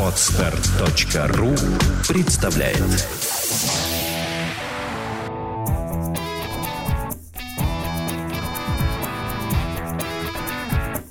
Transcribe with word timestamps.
Отстар.ру 0.00 1.54
представляет 2.06 2.78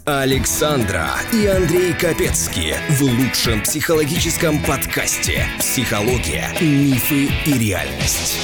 Александра 0.06 1.08
и 1.34 1.46
Андрей 1.48 1.92
Капецки 1.94 2.76
в 2.90 3.02
лучшем 3.02 3.62
психологическом 3.62 4.64
подкасте 4.64 5.46
«Психология, 5.60 6.48
мифы 6.62 7.26
и 7.46 7.54
реальность». 7.58 8.40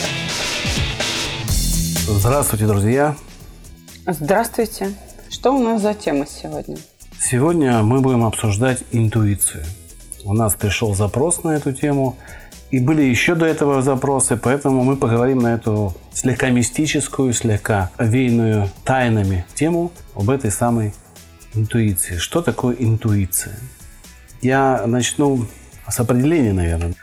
Здравствуйте, 2.07 2.67
друзья! 2.67 3.15
Здравствуйте! 4.05 4.93
Что 5.29 5.55
у 5.55 5.63
нас 5.63 5.81
за 5.81 5.93
тема 5.93 6.25
сегодня? 6.27 6.77
Сегодня 7.23 7.83
мы 7.83 8.01
будем 8.01 8.25
обсуждать 8.25 8.83
интуицию. 8.91 9.63
У 10.25 10.33
нас 10.33 10.55
пришел 10.55 10.95
запрос 10.95 11.43
на 11.43 11.51
эту 11.51 11.71
тему, 11.71 12.17
и 12.71 12.79
были 12.79 13.03
еще 13.03 13.35
до 13.35 13.45
этого 13.45 13.83
запросы, 13.83 14.37
поэтому 14.37 14.83
мы 14.83 14.97
поговорим 14.97 15.37
на 15.37 15.53
эту 15.53 15.93
слегка 16.11 16.49
мистическую, 16.49 17.31
слегка 17.33 17.91
овеянную 17.97 18.69
тайнами 18.83 19.45
тему 19.53 19.91
об 20.15 20.31
этой 20.31 20.49
самой 20.49 20.95
интуиции. 21.53 22.17
Что 22.17 22.41
такое 22.41 22.75
интуиция? 22.79 23.55
Я 24.41 24.83
начну 24.87 25.45
с 25.87 25.99
определения, 25.99 26.53
наверное. 26.53 26.95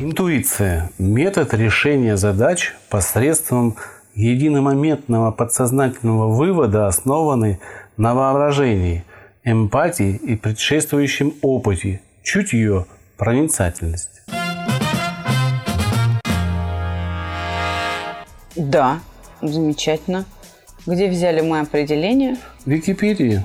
Интуиция– 0.00 0.90
метод 0.98 1.52
решения 1.52 2.16
задач 2.16 2.74
посредством 2.88 3.76
единомоментного 4.14 5.32
подсознательного 5.32 6.28
вывода, 6.28 6.86
основанный 6.86 7.58
на 7.96 8.14
воображении, 8.14 9.04
эмпатии 9.44 10.16
и 10.16 10.36
предшествующем 10.36 11.34
опыте, 11.42 12.00
чутье, 12.22 12.86
проницательность. 13.16 14.22
Да, 18.56 19.00
замечательно. 19.42 20.24
Где 20.86 21.08
взяли 21.08 21.40
мы 21.40 21.60
определение? 21.60 22.36
В 22.64 22.70
Википедии. 22.70 23.44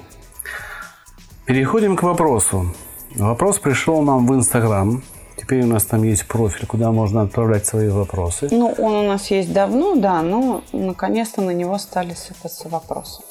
Переходим 1.45 1.95
к 1.95 2.03
вопросу. 2.03 2.75
Вопрос 3.15 3.59
пришел 3.59 4.01
нам 4.01 4.27
в 4.27 4.33
Инстаграм. 4.35 5.01
Теперь 5.35 5.63
у 5.63 5.67
нас 5.67 5.85
там 5.85 6.03
есть 6.03 6.27
профиль, 6.27 6.67
куда 6.67 6.91
можно 6.91 7.21
отправлять 7.21 7.65
свои 7.65 7.87
вопросы. 7.87 8.49
Ну, 8.51 8.67
он 8.77 8.93
у 8.93 9.07
нас 9.07 9.31
есть 9.31 9.51
давно, 9.51 9.95
да, 9.95 10.21
но 10.21 10.61
наконец-то 10.73 11.41
на 11.41 11.51
него 11.51 11.77
стали 11.77 12.13
сыпаться 12.13 12.69
вопросы. 12.69 13.23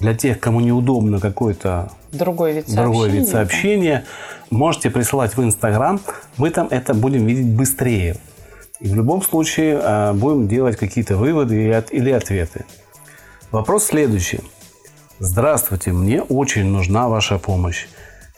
Для 0.00 0.14
тех, 0.14 0.40
кому 0.40 0.60
неудобно 0.60 1.20
какой-то 1.20 1.90
другой 2.12 2.54
вид 2.54 2.68
сообщения, 2.68 2.82
другой 2.82 3.10
вид 3.10 3.28
сообщения 3.28 4.04
можете 4.50 4.90
присылать 4.90 5.36
в 5.36 5.42
Инстаграм. 5.42 6.00
Мы 6.36 6.50
там 6.50 6.68
это 6.70 6.94
будем 6.94 7.26
видеть 7.26 7.46
быстрее. 7.46 8.16
И 8.80 8.88
в 8.88 8.94
любом 8.94 9.22
случае 9.22 9.80
э, 9.80 10.12
будем 10.12 10.48
делать 10.48 10.76
какие-то 10.76 11.16
выводы 11.16 11.82
или 11.90 12.10
ответы. 12.10 12.64
Вопрос 13.50 13.84
следующий. 13.84 14.40
Здравствуйте, 15.20 15.92
мне 15.92 16.22
очень 16.22 16.66
нужна 16.66 17.08
ваша 17.08 17.38
помощь. 17.38 17.86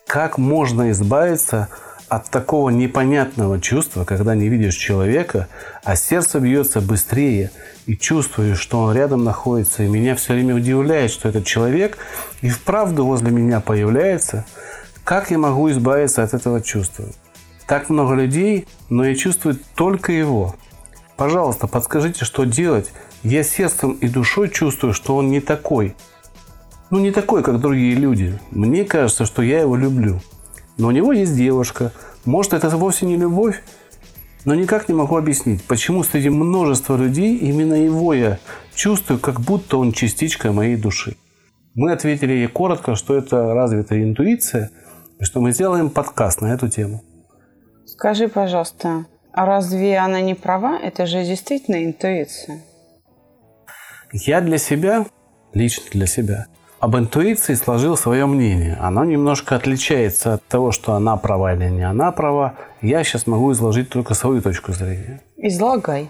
Как 0.07 0.37
можно 0.37 0.91
избавиться 0.91 1.69
от 1.69 1.86
такого 2.09 2.71
непонятного 2.71 3.61
чувства, 3.61 4.05
когда 4.05 4.35
не 4.35 4.49
видишь 4.49 4.77
человека, 4.77 5.49
а 5.83 5.97
сердце 5.97 6.39
бьется 6.39 6.81
быстрее 6.81 7.51
и 7.87 7.97
чувствуешь, 7.97 8.59
что 8.59 8.81
он 8.81 8.95
рядом 8.95 9.25
находится, 9.25 9.83
и 9.83 9.89
меня 9.89 10.15
все 10.15 10.35
время 10.35 10.55
удивляет, 10.55 11.11
что 11.11 11.29
этот 11.29 11.45
человек 11.45 11.99
и 12.43 12.49
вправду 12.49 13.05
возле 13.05 13.31
меня 13.31 13.61
появляется, 13.61 14.45
как 15.05 15.31
я 15.31 15.39
могу 15.39 15.71
избавиться 15.71 16.23
от 16.23 16.35
этого 16.35 16.61
чувства? 16.61 17.07
Так 17.67 17.91
много 17.91 18.15
людей, 18.15 18.67
но 18.89 19.05
я 19.05 19.15
чувствую 19.15 19.59
только 19.75 20.13
его. 20.13 20.55
Пожалуйста, 21.17 21.67
подскажите, 21.67 22.25
что 22.25 22.45
делать, 22.45 22.93
я 23.23 23.43
сердцем 23.43 23.93
и 23.93 24.09
душой 24.09 24.49
чувствую, 24.49 24.93
что 24.93 25.17
он 25.17 25.31
не 25.31 25.41
такой. 25.41 25.97
Ну, 26.91 27.01
не 27.01 27.11
такой, 27.11 27.43
как 27.43 27.61
другие 27.61 27.95
люди. 27.95 28.39
Мне 28.51 28.85
кажется, 28.85 29.27
что 29.27 29.43
я 29.43 29.61
его 29.61 29.75
люблю. 29.77 30.21
Но 30.79 30.89
у 30.89 30.91
него 30.91 31.13
есть 31.13 31.37
девушка. 31.37 31.93
Может, 32.25 32.53
это 32.53 32.69
вовсе 32.77 33.07
не 33.07 33.17
любовь? 33.17 33.63
Но 34.45 34.55
никак 34.55 34.89
не 34.89 34.95
могу 34.95 35.17
объяснить, 35.17 35.65
почему 35.65 36.05
среди 36.05 36.29
множества 36.29 36.97
людей 36.97 37.37
именно 37.37 37.75
его 37.75 38.15
я 38.15 38.39
чувствую, 38.75 39.19
как 39.19 39.41
будто 39.41 39.77
он 39.79 39.93
частичка 39.93 40.53
моей 40.53 40.77
души. 40.77 41.17
Мы 41.75 41.93
ответили 41.93 42.33
ей 42.33 42.47
коротко, 42.47 42.95
что 42.95 43.17
это 43.17 43.55
развитая 43.55 44.03
интуиция, 44.05 44.71
и 45.19 45.25
что 45.25 45.41
мы 45.41 45.51
сделаем 45.51 45.91
подкаст 45.91 46.43
на 46.43 46.55
эту 46.55 46.69
тему. 46.69 47.03
Скажи, 47.87 48.29
пожалуйста, 48.29 49.07
а 49.33 49.47
разве 49.47 49.99
она 49.99 50.21
не 50.21 50.35
права? 50.35 50.79
Это 50.79 51.07
же 51.07 51.25
действительно 51.25 51.85
интуиция. 51.85 52.63
Я 54.13 54.41
для 54.41 54.59
себя, 54.59 55.07
лично 55.53 55.85
для 55.91 56.07
себя, 56.07 56.47
об 56.87 56.97
интуиции 56.97 57.55
сложил 57.55 57.97
свое 57.97 58.27
мнение. 58.27 58.79
Оно 58.81 59.05
немножко 59.05 59.57
отличается 59.57 60.35
от 60.35 60.47
того, 60.47 60.71
что 60.71 60.93
она 60.93 61.17
права 61.17 61.53
или 61.53 61.69
не 61.69 61.83
она 61.83 62.13
права. 62.13 62.55
Я 62.81 63.03
сейчас 63.03 63.27
могу 63.27 63.51
изложить 63.51 63.89
только 63.89 64.15
свою 64.15 64.41
точку 64.41 64.73
зрения. 64.73 65.21
Излагай. 65.37 66.09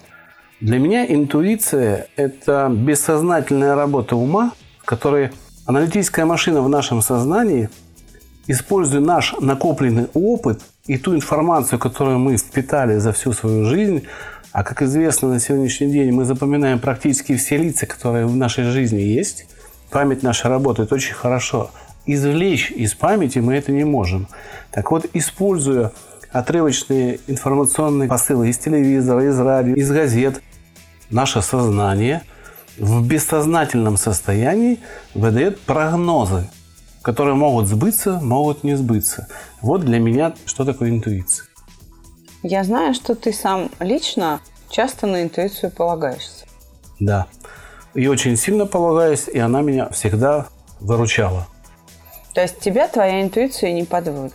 Для 0.61 0.79
меня 0.79 1.07
интуиция– 1.07 2.09
это 2.17 2.71
бессознательная 2.71 3.75
работа 3.75 4.17
ума, 4.17 4.53
в 4.83 4.85
которой 4.85 5.31
аналитическая 5.65 6.27
машина 6.27 6.61
в 6.61 6.69
нашем 6.69 7.01
сознании, 7.01 7.71
используя 8.47 9.01
наш 9.01 9.35
накопленный 9.41 10.09
опыт 10.13 10.61
и 10.87 10.99
ту 10.99 11.15
информацию, 11.15 11.79
которую 11.79 12.19
мы 12.19 12.37
впитали 12.37 12.99
за 12.99 13.13
всю 13.13 13.33
свою 13.33 13.65
жизнь, 13.65 14.03
а 14.53 14.63
как 14.63 14.83
известно, 14.83 15.29
на 15.29 15.41
сегодняшний 15.41 15.91
день 15.91 16.13
мы 16.13 16.27
запоминаем 16.27 16.81
практически 16.81 17.35
все 17.35 17.57
лица, 17.57 17.87
которые 17.87 18.27
в 18.27 18.37
нашей 18.37 18.65
жизни 18.65 19.01
есть. 19.01 19.47
Память 19.91 20.23
наша 20.23 20.49
работает 20.49 20.93
очень 20.93 21.15
хорошо. 21.15 21.71
Извлечь 22.07 22.71
из 22.71 22.95
памяти 22.95 23.39
мы 23.39 23.55
это 23.55 23.73
не 23.73 23.85
можем. 23.85 24.29
Так 24.71 24.91
вот, 24.91 25.07
используя 25.13 25.93
отрывочные 26.33 27.21
информационные 27.27 28.09
посылы 28.09 28.51
из 28.51 28.59
телевизора, 28.59 29.29
из 29.29 29.39
радио, 29.39 29.75
из 29.75 29.91
газет, 29.91 30.43
наше 31.11 31.43
сознание 31.43 32.23
в 32.79 33.07
бессознательном 33.07 33.97
состоянии 33.97 34.81
выдает 35.15 35.61
прогнозы, 35.61 36.49
которые 37.03 37.35
могут 37.35 37.69
сбыться, 37.69 38.21
могут 38.21 38.65
не 38.65 38.77
сбыться. 38.77 39.29
Вот 39.63 39.83
для 39.83 39.99
меня 39.99 40.35
что 40.45 40.65
такое 40.65 40.91
интуиция. 40.91 41.47
Я 42.43 42.65
знаю, 42.65 42.95
что 42.95 43.15
ты 43.15 43.33
сам 43.33 43.71
лично 43.81 44.41
часто 44.71 45.07
на 45.07 45.23
интуицию 45.23 45.71
полагаешься. 45.71 46.45
Да. 47.01 47.27
И 47.97 48.07
очень 48.09 48.37
сильно 48.37 48.67
полагаюсь, 48.67 49.27
и 49.27 49.39
она 49.39 49.63
меня 49.63 49.89
всегда 49.89 50.47
выручала. 50.81 51.47
То 52.35 52.43
есть 52.43 52.61
тебя 52.61 52.89
твоя 52.89 53.23
интуиция 53.23 53.73
не 53.73 53.85
подводит? 53.85 54.35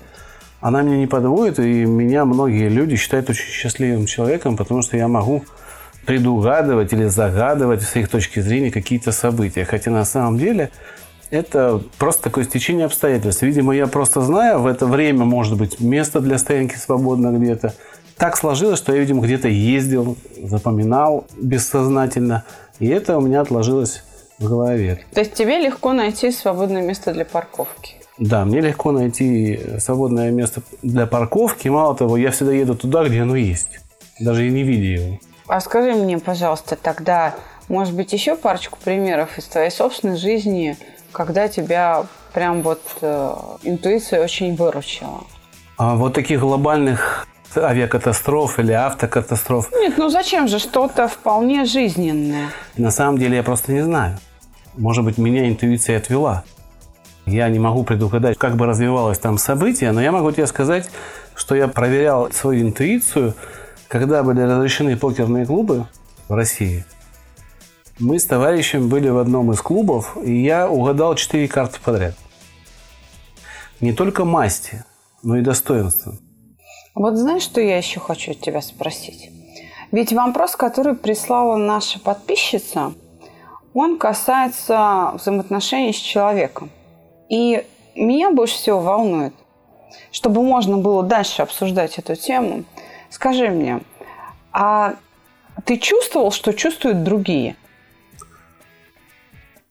Она 0.62 0.82
меня 0.82 0.98
не 0.98 1.06
подводит, 1.06 1.60
и 1.60 1.86
меня 1.86 2.26
многие 2.26 2.70
люди 2.70 2.96
считают 2.96 3.30
очень 3.30 3.46
счастливым 3.46 4.08
человеком, 4.08 4.58
потому 4.58 4.82
что 4.82 4.98
я 4.98 5.08
могу 5.08 5.44
предугадывать 6.08 6.92
или 6.94 7.06
загадывать 7.06 7.84
с 7.84 7.96
их 7.96 8.10
точки 8.10 8.40
зрения 8.40 8.72
какие-то 8.72 9.12
события. 9.12 9.64
Хотя 9.64 9.92
на 9.92 10.06
самом 10.06 10.40
деле 10.40 10.72
это 11.30 11.80
просто 12.00 12.24
такое 12.24 12.46
стечение 12.46 12.88
обстоятельств. 12.88 13.44
Видимо, 13.44 13.76
я 13.76 13.86
просто 13.86 14.22
знаю, 14.22 14.60
в 14.60 14.66
это 14.66 14.88
время 14.88 15.24
может 15.26 15.56
быть 15.56 15.80
место 15.80 16.20
для 16.20 16.40
стоянки 16.40 16.76
свободно 16.78 17.30
где-то 17.38 17.76
так 18.22 18.38
сложилось, 18.38 18.78
что 18.78 18.94
я, 18.94 19.00
видимо, 19.00 19.24
где-то 19.24 19.48
ездил, 19.48 20.16
запоминал 20.44 21.26
бессознательно, 21.42 22.44
и 22.82 22.88
это 22.88 23.18
у 23.18 23.22
меня 23.22 23.42
отложилось 23.42 24.04
в 24.40 24.50
голове. 24.50 25.06
То 25.14 25.20
есть 25.20 25.34
тебе 25.34 25.60
легко 25.60 25.94
найти 25.94 26.32
свободное 26.32 26.82
место 26.82 27.14
для 27.14 27.26
парковки? 27.26 27.96
Да, 28.18 28.44
мне 28.44 28.60
легко 28.60 28.92
найти 28.92 29.60
свободное 29.80 30.32
место 30.32 30.64
для 30.82 31.06
парковки. 31.06 31.68
Мало 31.68 31.96
того, 31.96 32.18
я 32.18 32.32
всегда 32.32 32.52
еду 32.52 32.76
туда, 32.76 33.04
где 33.04 33.22
оно 33.22 33.36
есть, 33.36 33.80
даже 34.20 34.48
и 34.48 34.50
не 34.50 34.64
видя 34.64 35.02
его. 35.02 35.20
А 35.48 35.60
скажи 35.60 35.94
мне, 35.94 36.18
пожалуйста, 36.18 36.76
тогда, 36.76 37.36
может 37.68 37.96
быть, 37.96 38.14
еще 38.14 38.36
парочку 38.36 38.80
примеров 38.84 39.38
из 39.38 39.46
твоей 39.46 39.70
собственной 39.70 40.18
жизни, 40.18 40.76
когда 41.12 41.48
тебя 41.48 42.06
прям 42.34 42.64
вот 42.64 42.82
э, 43.02 43.36
интуиция 43.64 44.24
очень 44.24 44.56
выручила? 44.56 45.24
А 45.78 45.96
вот 45.96 46.14
таких 46.14 46.40
глобальных 46.40 47.28
авиакатастроф 47.58 48.60
или 48.60 48.72
автокатастроф. 48.72 49.70
Нет, 49.72 49.98
ну 49.98 50.10
зачем 50.10 50.48
же 50.48 50.60
что-то 50.60 51.08
вполне 51.08 51.66
жизненное? 51.66 52.50
На 52.78 52.92
самом 52.92 53.18
деле 53.18 53.38
я 53.38 53.44
просто 53.44 53.72
не 53.72 53.82
знаю. 53.82 54.18
Может 54.78 55.04
быть, 55.04 55.18
меня 55.18 55.50
интуиция 55.50 55.98
отвела. 55.98 56.44
Я 57.26 57.50
не 57.50 57.60
могу 57.60 57.84
предугадать, 57.84 58.38
как 58.38 58.56
бы 58.56 58.66
развивалось 58.66 59.20
там 59.20 59.38
событие, 59.38 59.92
но 59.92 60.02
я 60.02 60.12
могу 60.12 60.32
тебе 60.32 60.48
сказать, 60.48 60.90
что 61.36 61.56
я 61.56 61.68
проверял 61.68 62.32
свою 62.32 62.68
интуицию, 62.68 63.36
когда 63.88 64.24
были 64.24 64.42
разрешены 64.42 64.98
покерные 64.98 65.46
клубы 65.46 65.86
в 66.28 66.34
России. 66.34 66.86
Мы 68.00 68.18
с 68.18 68.26
товарищем 68.26 68.90
были 68.90 69.10
в 69.10 69.18
одном 69.18 69.52
из 69.52 69.62
клубов, 69.62 70.18
и 70.24 70.42
я 70.42 70.70
угадал 70.70 71.16
четыре 71.16 71.48
карты 71.48 71.80
подряд. 71.84 72.16
не 73.80 73.94
только 73.94 74.26
масти, 74.26 74.84
но 75.24 75.38
и 75.38 75.42
достоинства. 75.42 76.18
Вот 76.94 77.16
знаешь, 77.16 77.44
что 77.44 77.62
я 77.62 77.78
еще 77.78 78.00
хочу 78.00 78.34
тебя 78.34 78.62
спросить? 78.62 79.30
Ведь 79.92 80.14
вопрос, 80.14 80.56
который 80.56 80.96
прислала 80.96 81.56
наша 81.56 82.00
подписчица, 82.00 82.94
он 83.74 83.98
касается 83.98 85.12
взаимоотношений 85.16 85.94
с 85.94 85.98
человеком. 85.98 86.70
И 87.30 87.66
меня 87.96 88.32
больше 88.32 88.56
всего 88.56 88.80
волнует, 88.80 89.34
чтобы 90.12 90.44
можно 90.44 90.78
было 90.78 91.04
дальше 91.04 91.42
обсуждать 91.42 91.98
эту 91.98 92.16
тему. 92.16 92.66
Скажи 93.10 93.50
мне, 93.50 93.82
а 94.52 94.96
ты 95.66 95.78
чувствовал, 95.78 96.32
что 96.32 96.52
чувствуют 96.52 97.04
другие? 97.04 97.56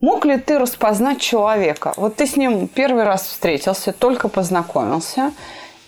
Мог 0.01 0.25
ли 0.25 0.39
ты 0.39 0.59
распознать 0.59 1.21
человека? 1.21 1.93
Вот 1.97 2.17
ты 2.17 2.27
с 2.27 2.37
ним 2.37 2.69
первый 2.69 3.05
раз 3.05 3.25
встретился, 3.25 3.93
только 3.93 4.29
познакомился, 4.29 5.33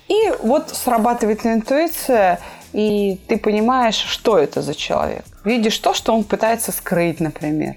и 0.08 0.32
вот 0.42 0.70
срабатывает 0.70 1.44
интуиция, 1.46 2.40
и 2.72 3.18
ты 3.28 3.38
понимаешь, 3.38 3.96
что 3.96 4.38
это 4.38 4.62
за 4.62 4.74
человек. 4.74 5.24
Видишь 5.44 5.78
то, 5.78 5.94
что 5.94 6.14
он 6.14 6.24
пытается 6.24 6.72
скрыть, 6.72 7.20
например. 7.20 7.76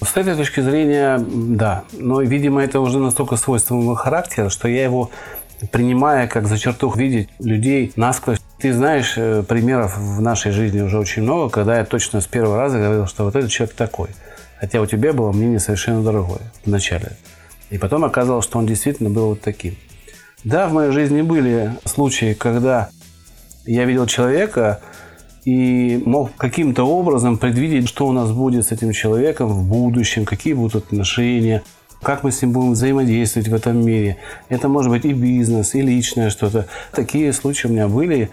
С 0.00 0.16
этой 0.16 0.34
точки 0.34 0.60
зрения, 0.60 1.18
да. 1.18 1.84
Но, 1.92 2.22
видимо, 2.22 2.62
это 2.62 2.80
уже 2.80 2.98
настолько 2.98 3.36
свойство 3.36 3.74
моего 3.74 3.94
характера, 3.94 4.48
что 4.48 4.68
я 4.68 4.84
его 4.84 5.10
принимая 5.70 6.26
как 6.26 6.48
за 6.48 6.58
черту 6.58 6.90
видеть 6.90 7.28
людей 7.38 7.92
насквозь. 7.94 8.38
Ты 8.58 8.72
знаешь, 8.72 9.14
э, 9.16 9.44
примеров 9.44 9.96
в 9.96 10.20
нашей 10.20 10.50
жизни 10.50 10.80
уже 10.80 10.98
очень 10.98 11.22
много, 11.22 11.50
когда 11.50 11.78
я 11.78 11.84
точно 11.84 12.20
с 12.20 12.26
первого 12.26 12.56
раза 12.56 12.78
говорил, 12.78 13.06
что 13.06 13.24
вот 13.24 13.36
этот 13.36 13.50
человек 13.50 13.76
такой. 13.76 14.08
Хотя 14.58 14.80
у 14.80 14.86
тебя 14.86 15.12
было 15.12 15.32
мнение 15.32 15.60
совершенно 15.60 16.02
другое 16.02 16.40
вначале. 16.64 17.12
И 17.70 17.78
потом 17.78 18.04
оказалось, 18.04 18.44
что 18.44 18.58
он 18.58 18.66
действительно 18.66 19.10
был 19.10 19.30
вот 19.30 19.40
таким. 19.40 19.76
Да, 20.44 20.66
в 20.66 20.72
моей 20.72 20.90
жизни 20.90 21.22
были 21.22 21.72
случаи, 21.84 22.34
когда 22.34 22.90
я 23.64 23.84
видел 23.84 24.06
человека 24.06 24.80
и 25.44 26.02
мог 26.04 26.34
каким-то 26.36 26.82
образом 26.82 27.38
предвидеть, 27.38 27.88
что 27.88 28.08
у 28.08 28.12
нас 28.12 28.32
будет 28.32 28.66
с 28.66 28.72
этим 28.72 28.90
человеком 28.90 29.48
в 29.48 29.64
будущем, 29.68 30.24
какие 30.24 30.54
будут 30.54 30.74
отношения, 30.74 31.62
как 32.02 32.24
мы 32.24 32.32
с 32.32 32.42
ним 32.42 32.52
будем 32.52 32.72
взаимодействовать 32.72 33.46
в 33.46 33.54
этом 33.54 33.86
мире. 33.86 34.16
Это 34.48 34.68
может 34.68 34.90
быть 34.90 35.04
и 35.04 35.12
бизнес, 35.12 35.76
и 35.76 35.80
личное 35.80 36.28
что-то. 36.28 36.66
Такие 36.90 37.32
случаи 37.32 37.68
у 37.68 37.70
меня 37.70 37.86
были. 37.86 38.28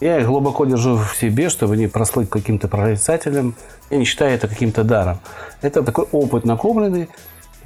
Я 0.00 0.18
их 0.18 0.26
глубоко 0.26 0.64
держу 0.64 0.96
в 0.96 1.16
себе, 1.16 1.48
чтобы 1.50 1.76
не 1.76 1.86
прослыть 1.86 2.28
каким-то 2.30 2.66
прорицателем. 2.66 3.54
Я 3.90 3.98
не 3.98 4.04
считаю 4.04 4.34
это 4.34 4.48
каким-то 4.48 4.82
даром. 4.82 5.20
Это 5.62 5.84
такой 5.84 6.06
опыт 6.10 6.44
накопленный, 6.44 7.08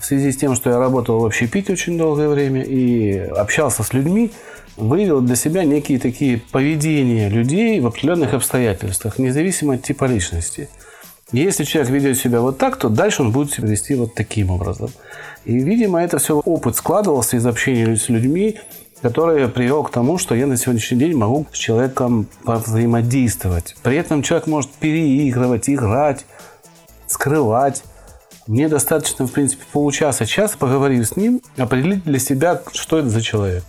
в 0.01 0.05
связи 0.05 0.33
с 0.33 0.37
тем, 0.37 0.55
что 0.55 0.71
я 0.71 0.79
работал 0.79 1.21
в 1.21 1.27
общепите 1.27 1.73
очень 1.73 1.99
долгое 1.99 2.29
время 2.29 2.63
и 2.63 3.19
общался 3.19 3.83
с 3.83 3.93
людьми, 3.93 4.31
выявил 4.77 5.21
для 5.21 5.37
себя 5.37 5.65
некие 5.65 5.99
такие 5.99 6.39
поведения 6.53 7.29
людей 7.29 7.81
в 7.81 7.87
определенных 7.87 8.35
обстоятельствах, 8.35 9.19
независимо 9.19 9.75
от 9.75 9.83
типа 9.83 10.05
личности. 10.05 10.69
Если 11.33 11.65
человек 11.65 11.91
ведет 11.91 12.17
себя 12.17 12.41
вот 12.41 12.57
так, 12.57 12.77
то 12.77 12.89
дальше 12.89 13.23
он 13.23 13.33
будет 13.33 13.53
себя 13.53 13.69
вести 13.69 13.95
вот 13.95 14.15
таким 14.15 14.51
образом. 14.51 14.91
И, 15.45 15.59
видимо, 15.59 16.03
это 16.03 16.19
все 16.19 16.39
опыт 16.39 16.77
складывался 16.77 17.37
из 17.37 17.45
общения 17.45 17.97
с 17.97 18.09
людьми, 18.09 18.59
который 19.03 19.49
привел 19.49 19.85
к 19.85 19.91
тому, 19.91 20.17
что 20.17 20.35
я 20.35 20.47
на 20.47 20.57
сегодняшний 20.57 20.99
день 20.99 21.15
могу 21.17 21.47
с 21.53 21.57
человеком 21.57 22.27
взаимодействовать. 22.45 23.77
При 23.83 23.97
этом 23.97 24.23
человек 24.23 24.47
может 24.47 24.71
переигрывать, 24.71 25.69
играть, 25.69 26.25
скрывать. 27.07 27.83
Мне 28.49 28.69
достаточно, 28.69 29.27
в 29.27 29.33
принципе, 29.33 29.65
получаса, 29.71 30.25
час 30.25 30.57
поговорив 30.57 31.07
с 31.07 31.17
ним, 31.17 31.43
определить 31.59 32.03
для 32.05 32.19
себя, 32.19 32.63
что 32.73 32.99
это 32.99 33.11
за 33.11 33.21
человек. 33.21 33.63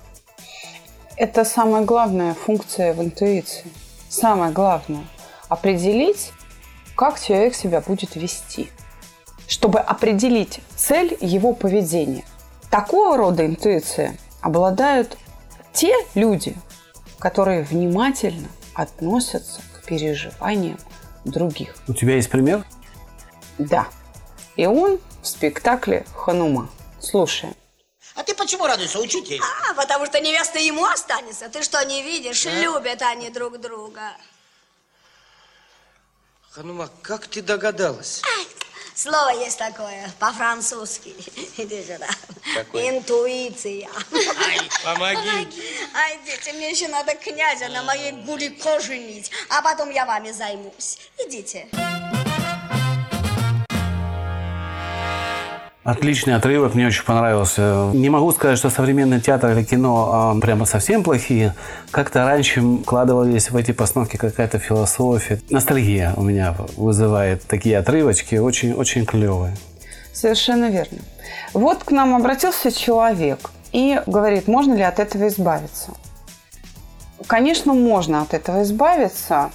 Это 1.17 1.43
самая 1.43 1.83
главная 1.83 2.33
функция 2.33 2.93
в 2.93 3.03
интуиции. 3.03 3.65
Самое 4.07 4.53
главное– 4.53 5.03
определить, 5.49 6.31
как 6.95 7.19
человек 7.19 7.55
себя 7.55 7.81
будет 7.81 8.15
вести, 8.15 8.69
чтобы 9.49 9.79
определить 9.79 10.61
цель 10.77 11.17
его 11.19 11.53
поведения. 11.53 12.23
Такого 12.71 13.17
рода 13.17 13.45
интуиция 13.45 14.15
обладают 14.39 15.17
те 15.73 15.93
люди, 16.15 16.55
которые 17.19 17.63
внимательно 17.63 18.47
относятся 18.73 19.59
к 19.75 19.85
переживаниям 19.85 20.77
других. 21.25 21.75
У 21.89 21.93
тебя 21.93 22.15
есть 22.15 22.29
пример? 22.29 22.63
Да. 23.57 23.87
И 24.59 24.65
он 24.65 24.99
в 25.21 25.25
спектакле 25.25 26.05
«Ханума». 26.13 26.69
Слушаем. 27.01 27.55
А 28.15 28.23
ты 28.23 28.35
почему 28.35 28.67
радуешься, 28.67 28.99
учитель? 28.99 29.39
А, 29.41 29.73
потому 29.73 30.05
что 30.05 30.19
невеста 30.19 30.59
ему 30.59 30.83
останется. 30.83 31.47
Ты 31.47 31.63
что, 31.63 31.81
не 31.85 32.03
видишь? 32.03 32.43
Да? 32.43 32.51
Любят 32.51 33.01
они 33.01 33.29
друг 33.29 33.57
друга. 33.61 34.11
Ханума, 36.51 36.89
как 37.01 37.27
ты 37.27 37.41
догадалась? 37.41 38.21
Слово 38.95 39.29
есть 39.29 39.57
такое, 39.57 40.11
по-французски. 40.19 41.15
Иди 41.55 41.81
сюда. 41.81 42.09
Какое? 42.53 42.89
Интуиция. 42.97 43.87
Ай, 44.45 44.59
помоги. 44.83 45.47
Ай, 45.95 46.19
дети, 46.25 46.49
мне 46.53 46.71
еще 46.71 46.89
надо 46.89 47.15
князя 47.15 47.69
на 47.69 47.83
моей 47.83 48.11
Гулико 48.11 48.81
женить, 48.81 49.31
а 49.47 49.61
потом 49.61 49.89
я 49.89 50.05
вами 50.05 50.31
займусь. 50.31 50.97
Идите. 51.17 51.69
Отличный 55.89 56.35
отрывок, 56.35 56.75
мне 56.75 56.85
очень 56.85 57.03
понравился. 57.03 57.89
Не 57.93 58.11
могу 58.11 58.31
сказать, 58.31 58.59
что 58.59 58.69
современный 58.69 59.19
театр 59.19 59.57
или 59.57 59.63
кино 59.63 60.09
а, 60.11 60.39
прямо 60.39 60.65
совсем 60.65 61.03
плохие. 61.03 61.55
Как-то 61.89 62.25
раньше 62.25 62.61
вкладывались 62.61 63.49
в 63.49 63.57
эти 63.57 63.71
постановки 63.71 64.15
какая-то 64.15 64.59
философия. 64.59 65.41
Ностальгия 65.49 66.13
у 66.15 66.21
меня 66.21 66.55
вызывает 66.77 67.41
такие 67.47 67.79
отрывочки, 67.79 68.35
очень, 68.35 68.73
очень 68.73 69.03
клевые. 69.03 69.57
Совершенно 70.13 70.69
верно. 70.69 70.99
Вот 71.53 71.83
к 71.83 71.89
нам 71.89 72.13
обратился 72.13 72.71
человек 72.71 73.49
и 73.71 73.99
говорит, 74.05 74.47
можно 74.47 74.75
ли 74.75 74.83
от 74.83 74.99
этого 74.99 75.27
избавиться. 75.27 75.93
Конечно, 77.25 77.73
можно 77.73 78.21
от 78.21 78.35
этого 78.35 78.61
избавиться. 78.61 79.49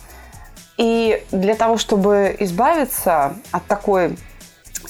И 0.79 1.23
для 1.31 1.55
того, 1.55 1.79
чтобы 1.79 2.35
избавиться 2.41 3.37
от 3.53 3.65
такой 3.67 4.17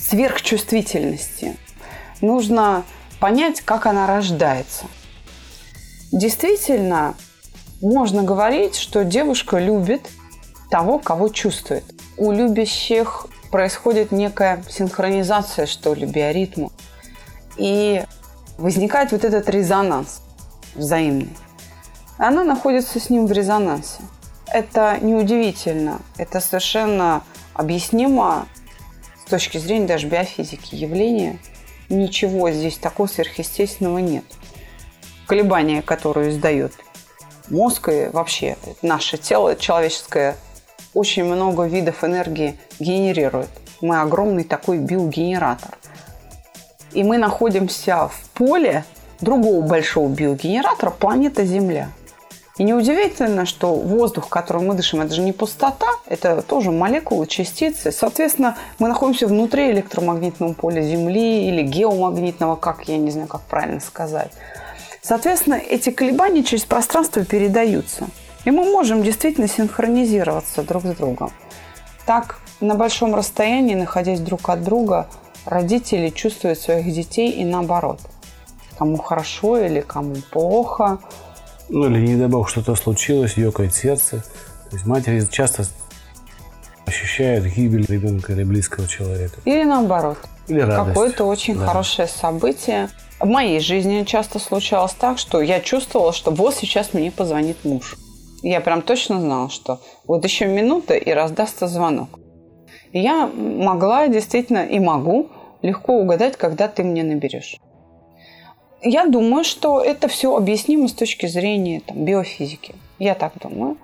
сверхчувствительности. 0.09 1.56
Нужно 2.21 2.85
понять, 3.21 3.61
как 3.61 3.87
она 3.87 4.06
рождается. 4.06 4.85
Действительно, 6.12 7.14
можно 7.81 8.23
говорить, 8.23 8.76
что 8.76 9.05
девушка 9.05 9.59
любит 9.59 10.09
того, 10.71 10.99
кого 10.99 11.28
чувствует. 11.28 11.85
У 12.17 12.33
любящих 12.33 13.26
происходит 13.50 14.12
некая 14.12 14.62
синхронизация, 14.69 15.67
что 15.67 15.95
ли, 15.95 16.07
биоритма. 16.07 16.71
И 17.57 18.05
возникает 18.59 19.12
вот 19.12 19.25
этот 19.25 19.49
резонанс 19.49 20.23
взаимный. 20.75 21.37
Она 22.19 22.45
находится 22.45 23.00
с 23.00 23.11
ним 23.11 23.26
в 23.26 23.33
резонансе. 23.33 24.00
Это 24.47 24.99
неудивительно, 25.00 26.00
это 26.17 26.40
совершенно 26.40 27.23
объяснимо 27.55 28.47
с 29.25 29.31
точки 29.31 29.59
зрения 29.59 29.87
даже 29.87 30.07
биофизики 30.07 30.75
явления, 30.75 31.38
ничего 31.88 32.50
здесь 32.50 32.76
такого 32.78 33.07
сверхъестественного 33.07 33.99
нет. 33.99 34.25
Колебания, 35.26 35.83
которые 35.83 36.31
издает 36.31 36.73
мозг 37.49 37.88
и 37.88 38.09
вообще 38.12 38.57
наше 38.83 39.16
тело 39.16 39.57
человеческое, 39.57 40.37
очень 40.93 41.25
много 41.25 41.64
видов 41.64 42.04
энергии 42.04 42.59
генерирует. 42.78 43.50
Мы 43.81 44.00
огромный 44.00 44.45
такой 44.45 44.78
биогенератор. 44.78 45.76
И 46.93 47.02
мы 47.02 47.19
находимся 47.19 48.09
в 48.09 48.31
поле 48.35 48.85
другого 49.21 49.66
большого 49.66 50.09
биогенератора, 50.09 50.90
планета 50.90 51.45
Земля– 51.45 51.90
и 52.56 52.62
неудивительно, 52.62 53.46
что 53.46 53.75
воздух, 53.75 54.28
которым 54.28 54.68
мы 54.68 54.75
дышим, 54.75 55.00
это 55.00 55.12
же 55.12 55.23
не 55.23 55.32
пустота, 55.32 55.88
это 56.06 56.40
тоже 56.40 56.70
молекулы, 56.70 57.26
частицы. 57.26 57.90
Соответственно, 57.90 58.56
мы 58.78 58.87
находимся 58.87 59.26
внутри 59.26 59.73
электромагнитного 59.73 60.52
поля 60.52 60.80
Земли 60.82 61.49
или 61.49 61.62
геомагнитного, 61.62 62.54
как 62.54 62.87
я 62.88 62.96
не 62.96 63.11
знаю, 63.11 63.26
как 63.26 63.40
правильно 63.42 63.80
сказать. 63.80 64.30
Соответственно, 65.02 65.54
эти 65.54 65.90
колебания 65.90 66.44
через 66.44 66.64
пространство 66.64 67.25
передаются. 67.25 68.06
И 68.44 68.52
мы 68.52 68.64
можем 68.64 69.02
действительно 69.02 69.49
синхронизироваться 69.49 70.62
друг 70.62 70.84
с 70.84 70.94
другом. 70.94 71.32
Так, 72.06 72.38
на 72.61 72.76
большом 72.76 73.16
расстоянии, 73.16 73.75
находясь 73.75 74.20
друг 74.20 74.49
от 74.49 74.62
друга, 74.62 75.08
родители 75.44 76.08
чувствуют 76.11 76.61
своих 76.61 76.92
детей 76.92 77.30
и 77.32 77.44
наоборот. 77.44 77.99
Кому 78.78 78.96
хорошо 78.96 79.58
или 79.58 79.80
кому 79.80 80.14
плохо– 80.30 81.00
ну 81.68 81.87
или 81.87 82.06
не 82.06 82.16
дай 82.16 82.28
бог 82.28 82.49
что-то 82.49 82.75
случилось, 82.75 83.37
ёкает 83.37 83.75
сердце. 83.75 84.25
То 84.71 84.76
есть 84.76 84.87
матери 84.87 85.25
часто 85.30 85.64
ощущают 86.87 87.47
гибель 87.47 87.87
ребенка 87.87 88.33
или 88.33 88.44
близкого 88.44 88.87
человека. 88.87 89.40
Или 89.44 89.64
наоборот. 89.64 90.18
Или 90.49 90.61
радость. 90.61 90.88
Какое-то 90.88 91.25
очень 91.25 91.59
да. 91.59 91.66
хорошее 91.66 92.09
событие. 92.09 92.88
В 93.21 93.26
моей 93.26 93.61
жизни 93.61 94.04
часто 94.04 94.38
случалось 94.38 94.92
так, 94.92 95.18
что 95.18 95.40
я 95.40 95.61
чувствовала, 95.61 96.12
что 96.12 96.30
вот 96.30 96.54
сейчас 96.54 96.92
мне 96.92 97.11
позвонит 97.11 97.64
муж. 97.64 97.97
Я 98.42 98.61
прям 98.61 98.83
точно 98.83 99.21
знала, 99.21 99.49
что 99.49 99.80
вот 100.06 100.25
еще 100.25 100.47
минута 100.47 100.94
и 100.94 101.11
раздастся 101.11 101.66
звонок. 101.66 102.18
И 102.92 103.00
я 103.00 103.26
могла 103.26 104.09
действительно 104.09 104.66
и 104.66 104.78
могу 104.78 105.30
легко 105.62 105.94
угадать, 105.94 106.37
когда 106.37 106.68
ты 106.68 106.85
мне 106.85 107.02
наберешь. 107.02 107.56
Я 108.85 109.07
думаю, 109.07 109.45
что 109.45 109.83
это 109.83 110.09
все 110.09 110.37
объяснимо 110.37 110.88
с 110.88 110.93
точки 110.93 111.25
зрения 111.25 111.81
там, 111.81 112.05
биофизики. 112.05 112.75
Я 112.99 113.14
так 113.14 113.33
думаю. 113.43 113.79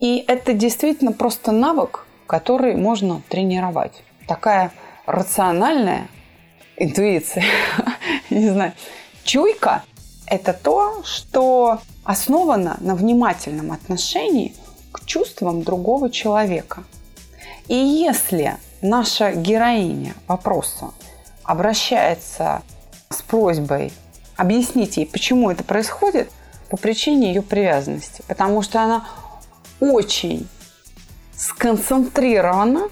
И 0.00 0.24
это 0.26 0.52
действительно 0.52 1.12
просто 1.12 1.52
навык, 1.52 2.04
который 2.26 2.74
можно 2.74 3.22
тренировать. 3.28 4.02
Такая 4.26 4.72
рациональная 5.06 6.08
интуиция, 6.76 7.44
не 8.30 8.48
знаю, 8.48 8.72
чуйка– 9.22 9.84
это 10.26 10.52
то, 10.52 11.02
что 11.04 11.78
основано 12.02 12.76
на 12.80 12.96
внимательном 12.96 13.70
отношении 13.70 14.54
к 14.90 15.04
чувствам 15.06 15.62
другого 15.62 16.10
человека. 16.10 16.82
И 17.68 17.76
если 17.76 18.56
наша 18.82 19.32
героиня 19.32 20.14
вопроса 20.26 20.90
обращается 21.44 22.62
с 23.10 23.22
просьбой 23.22 23.92
объяснить 24.36 24.96
ей, 24.96 25.06
почему 25.06 25.50
это 25.50 25.64
происходит, 25.64 26.30
по 26.70 26.76
причине 26.76 27.28
ее 27.28 27.42
привязанности. 27.42 28.22
Потому 28.26 28.62
что 28.62 28.80
она 28.82 29.06
очень 29.80 30.46
сконцентрирована, 31.36 32.88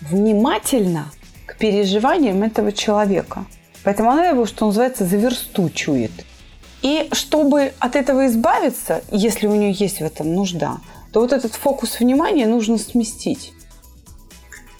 внимательно 0.00 1.10
к 1.46 1.56
переживаниям 1.56 2.42
этого 2.42 2.72
человека. 2.72 3.44
Поэтому 3.82 4.10
она 4.10 4.26
его, 4.28 4.46
что 4.46 4.66
называется, 4.66 5.04
заверстучует. 5.04 6.12
И 6.82 7.08
чтобы 7.12 7.72
от 7.78 7.96
этого 7.96 8.26
избавиться, 8.26 9.02
если 9.10 9.46
у 9.46 9.54
нее 9.54 9.72
есть 9.72 10.00
в 10.00 10.04
этом 10.04 10.34
нужда, 10.34 10.78
то 11.12 11.20
вот 11.20 11.32
этот 11.32 11.54
фокус 11.54 12.00
внимания 12.00 12.46
нужно 12.46 12.78
сместить. 12.78 13.52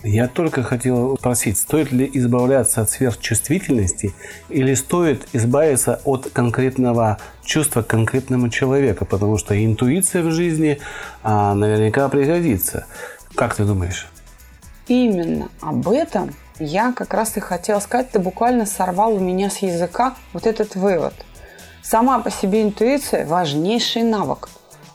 Я 0.02 0.28
только 0.28 0.62
хотел 0.62 1.16
спросить, 1.19 1.59
стоит 1.59 1.92
ли 1.92 2.11
избавляться 2.14 2.80
от 2.80 2.90
сверхчувствительности 2.90 4.14
или 4.49 4.73
стоит 4.73 5.28
избавиться 5.35 6.00
от 6.04 6.30
конкретного 6.30 7.19
чувства 7.45 7.83
к 7.83 7.88
конкретному 7.88 8.49
человеку, 8.49 9.04
потому 9.04 9.37
что 9.37 9.62
интуиция 9.62 10.23
в 10.23 10.30
жизни 10.30 10.80
а, 11.23 11.54
наверняка 11.54 12.09
пригодится. 12.09 12.87
Как 13.35 13.54
ты 13.54 13.64
думаешь? 13.64 14.09
Именно 14.88 15.50
об 15.61 15.87
этом 15.88 16.35
я 16.59 16.92
как 16.92 17.12
раз 17.12 17.37
и 17.37 17.40
хотела 17.40 17.80
сказать. 17.80 18.11
Ты 18.11 18.21
буквально 18.21 18.64
сорвал 18.64 19.14
у 19.14 19.21
меня 19.21 19.50
с 19.50 19.59
языка 19.59 20.14
вот 20.33 20.47
этот 20.47 20.76
вывод. 20.76 21.14
Сама 21.83 22.21
по 22.21 22.30
себе 22.30 22.62
интуиция– 22.62 23.26
важнейший 23.26 24.02
навык, 24.02 24.49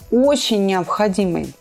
очень 0.10 0.66
необходимый 0.66 1.54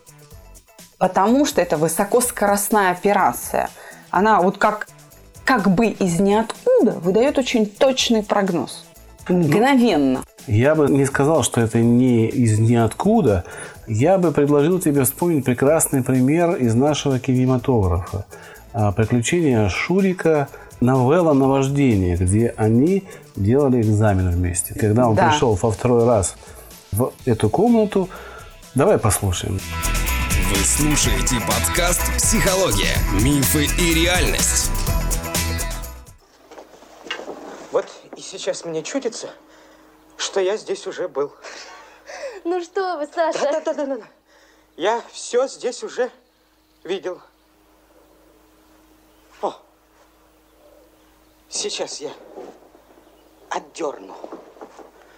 потому 0.98 1.46
что 1.46 1.60
это 1.60 1.76
высокоскоростная 1.76 2.90
операция. 2.90 3.68
Она 4.10 4.40
вот 4.40 4.58
как, 4.58 4.88
как 5.44 5.68
бы 5.74 5.86
из 5.86 6.20
ниоткуда 6.20 6.92
выдает 6.92 7.38
очень 7.38 7.66
точный 7.66 8.22
прогноз. 8.22 8.84
Мгновенно. 9.28 10.22
Я 10.46 10.74
бы 10.74 10.88
не 10.88 11.06
сказал, 11.06 11.42
что 11.42 11.60
это 11.60 11.78
не 11.78 12.26
из 12.28 12.58
ниоткуда. 12.58 13.44
Я 13.86 14.18
бы 14.18 14.32
предложил 14.32 14.78
тебе 14.80 15.04
вспомнить 15.04 15.44
прекрасный 15.44 16.02
пример 16.02 16.56
из 16.56 16.74
нашего 16.74 17.18
кинематографа. 17.18 18.26
А, 18.74 18.92
Приключения 18.92 19.68
Шурика, 19.68 20.48
новелла 20.80 21.32
«Наваждение», 21.32 22.16
где 22.16 22.52
они 22.56 23.04
делали 23.36 23.80
экзамен 23.80 24.28
вместе. 24.30 24.74
Когда 24.74 25.08
он 25.08 25.14
Да. 25.14 25.28
пришел 25.30 25.54
во 25.54 25.70
второй 25.70 26.04
раз 26.04 26.36
в 26.92 27.12
эту 27.24 27.48
комнату, 27.48 28.08
давай 28.74 28.98
послушаем. 28.98 29.58
Вы 30.50 30.56
слушаете 30.56 31.36
подкаст 31.48 32.02
«Психология. 32.18 32.98
Мифы 33.14 33.64
и 33.80 33.94
реальность». 33.94 34.70
Вот 37.72 37.86
и 38.14 38.20
сейчас 38.20 38.66
мне 38.66 38.82
чудится, 38.82 39.32
что 40.18 40.40
я 40.40 40.58
здесь 40.58 40.86
уже 40.86 41.08
был. 41.08 41.32
Ну 42.44 42.62
что 42.62 42.98
вы, 42.98 43.06
Саша? 43.06 43.40
Да-да-да-да. 43.40 44.06
Я 44.76 45.02
все 45.10 45.48
здесь 45.48 45.82
уже 45.82 46.10
видел. 46.82 47.22
О, 49.40 49.56
сейчас 51.48 52.02
я 52.02 52.12
отдерну 53.48 54.14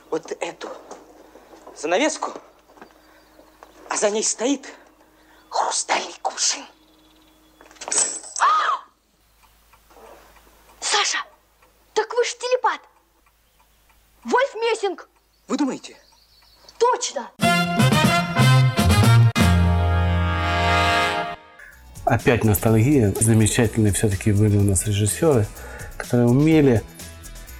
вот 0.08 0.30
эту 0.38 0.68
занавеску, 1.76 2.30
а 3.88 3.96
за 3.96 4.10
ней 4.10 4.22
стоит 4.22 4.68
хрустальный 5.56 6.14
кувшин. 6.20 6.64
Саша, 10.80 11.18
так 11.94 12.12
вы 12.14 12.24
ж 12.24 12.34
телепат. 12.34 12.80
Вольф 14.24 14.54
Мессинг. 14.54 15.08
Вы 15.48 15.56
думаете? 15.56 15.96
Точно. 16.78 17.30
Опять 22.04 22.44
ностальгия. 22.44 23.14
Замечательные 23.18 23.92
все-таки 23.94 24.32
были 24.32 24.58
у 24.58 24.62
нас 24.62 24.86
режиссеры, 24.86 25.46
которые 25.96 26.28
умели 26.28 26.82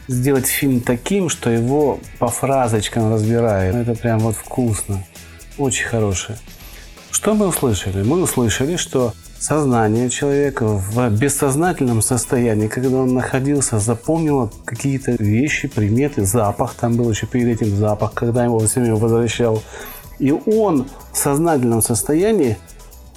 сделать 0.07 0.47
фильм 0.47 0.83
таким, 0.83 1.31
что 1.31 1.51
его 1.51 1.99
по 2.19 2.29
фразочкам 2.29 3.13
разбирает. 3.13 3.75
Это 3.75 3.95
прям 3.95 4.19
вот 4.19 4.37
вкусно. 4.37 5.03
Очень 5.57 5.87
хорошее. 5.87 6.39
Что 7.17 7.33
мы 7.33 7.47
услышали? 7.47 8.03
Мы 8.03 8.23
услышали, 8.23 8.77
что 8.77 9.15
сознание 9.39 10.11
человека 10.11 10.67
в 10.67 11.09
бессознательном 11.09 12.03
состоянии, 12.03 12.69
когда 12.69 12.99
он 12.99 13.15
находился, 13.15 13.79
запомнило 13.79 14.51
какие-то 14.67 15.13
вещи, 15.13 15.67
приметы, 15.67 16.27
запах. 16.27 16.75
Там 16.75 16.95
был 16.95 17.11
еще 17.11 17.27
перед 17.27 17.59
этим 17.59 17.75
запах, 17.75 18.13
когда 18.13 18.45
его 18.45 18.59
все 18.59 18.81
время 18.81 18.97
возвращал. 18.97 19.63
И 20.19 20.31
он 20.31 20.89
в 21.11 21.17
сознательном 21.17 21.81
состоянии 21.81 22.59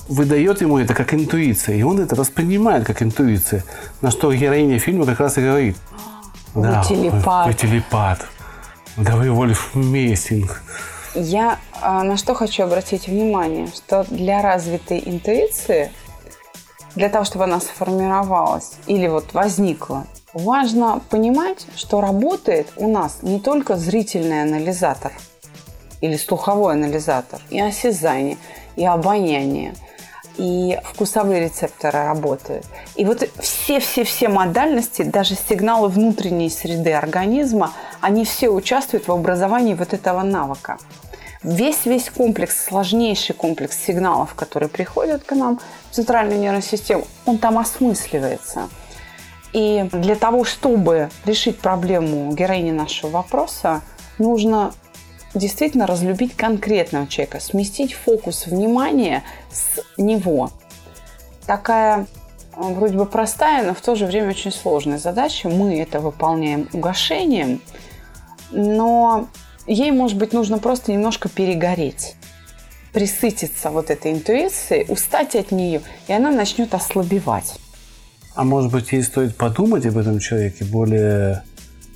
выдает 0.08 0.62
ему 0.62 0.79
это 0.79 0.94
как 0.94 1.13
интуиция, 1.13 1.75
и 1.75 1.84
он 1.84 2.00
это 2.00 2.15
воспринимает 2.15 2.86
как 2.86 3.03
интуиция, 3.03 3.65
на 4.01 4.12
что 4.12 4.32
героиня 4.34 4.79
фильма 4.79 5.06
как 5.06 5.20
раз 5.20 5.38
и 5.38 5.41
говорит. 5.41 5.75
Вы 6.53 6.70
телепат. 6.88 7.48
Вы 7.48 7.53
телепат. 7.53 8.25
Да 8.96 9.18
вы 9.18 9.29
Вольф 9.29 9.75
Мессинг. 9.75 10.62
Я 11.15 11.59
а, 11.81 12.03
на 12.03 12.17
что 12.17 12.33
хочу 12.33 12.63
обратить 12.63 13.07
внимание, 13.07 13.67
что 13.67 14.05
для 14.09 14.41
развитой 14.41 15.01
интуиции, 15.05 15.91
для 16.95 17.09
того, 17.09 17.25
чтобы 17.25 17.45
она 17.45 17.59
сформировалась 17.59 18.73
или 18.85 19.07
вот 19.07 19.33
возникла, 19.33 20.05
важно 20.33 21.01
понимать, 21.09 21.65
что 21.75 22.01
работает 22.01 22.67
у 22.77 22.87
нас 22.87 23.19
не 23.21 23.39
только 23.39 23.75
зрительный 23.75 24.43
анализатор 24.43 25.11
или 26.01 26.15
слуховой 26.15 26.73
анализатор, 26.73 27.41
и 27.49 27.59
осязание, 27.59 28.37
и 28.75 28.85
обоняние, 28.85 29.73
и 30.39 30.79
вкусовые 30.86 31.41
рецепторы 31.41 32.05
работают. 32.05 32.65
И 32.96 33.03
вот 33.03 33.29
все-все-все 33.39 34.29
модальности, 34.29 35.01
даже 35.01 35.36
сигналы 35.36 35.89
внутренней 35.89 36.50
среды 36.50 36.93
организма, 36.93 37.74
они 38.00 38.24
все 38.24 38.48
участвуют 38.48 39.10
в 39.10 39.12
образовании 39.12 39.74
вот 39.74 39.93
этого 39.93 40.24
навыка. 40.24 40.77
Весь-весь 41.43 42.10
комплекс, 42.10 42.65
сложнейший 42.65 43.36
комплекс 43.36 43.77
сигналов, 43.77 44.34
которые 44.34 44.69
приходят 44.69 45.24
к 45.24 45.36
нам 45.36 45.60
в 45.91 45.96
центральную 45.96 46.39
нервную 46.39 46.63
систему, 46.63 47.05
он 47.25 47.38
там 47.38 47.58
осмысливается. 47.58 48.69
И 49.51 49.89
для 49.91 50.15
того, 50.15 50.46
чтобы 50.46 51.10
решить 51.25 51.60
проблему 51.60 52.31
героини 52.34 52.72
нашего 52.72 53.10
вопроса, 53.10 53.81
нужно 54.19 54.74
действительно 55.33 55.86
разлюбить 55.88 56.36
конкретного 56.36 57.07
человека, 57.07 57.39
сместить 57.39 57.93
фокус 57.93 58.48
внимания 58.48 59.24
с 59.51 59.81
него. 59.98 60.51
Такая 61.45 62.07
э, 62.55 62.62
вроде 62.62 62.98
бы 62.98 63.05
простая, 63.05 63.65
но 63.65 63.74
в 63.74 63.81
то 63.81 63.95
же 63.95 64.05
время 64.05 64.29
очень 64.29 64.51
сложная 64.51 64.98
задача. 64.98 65.50
Мы 65.50 65.79
это 65.79 66.00
выполняем 66.00 66.67
угошением, 66.74 67.62
но 68.51 69.27
ей, 69.67 69.91
может 69.91 70.17
быть, 70.17 70.33
нужно 70.33 70.57
просто 70.57 70.91
немножко 70.91 71.29
перегореть 71.29 72.15
присытиться 72.93 73.69
вот 73.69 73.91
этой 73.91 74.12
интуицией, 74.13 74.86
устать 74.89 75.36
от 75.36 75.51
нее, 75.51 75.81
и 76.07 76.13
она 76.13 76.31
начнет 76.31 76.74
ослабевать. 76.74 77.59
А 78.36 78.43
может 78.43 78.71
быть, 78.71 78.91
ей 78.91 79.03
стоит 79.03 79.36
подумать 79.36 79.86
об 79.86 79.98
этом 79.98 80.19
человеке 80.19 80.65
более 80.65 81.43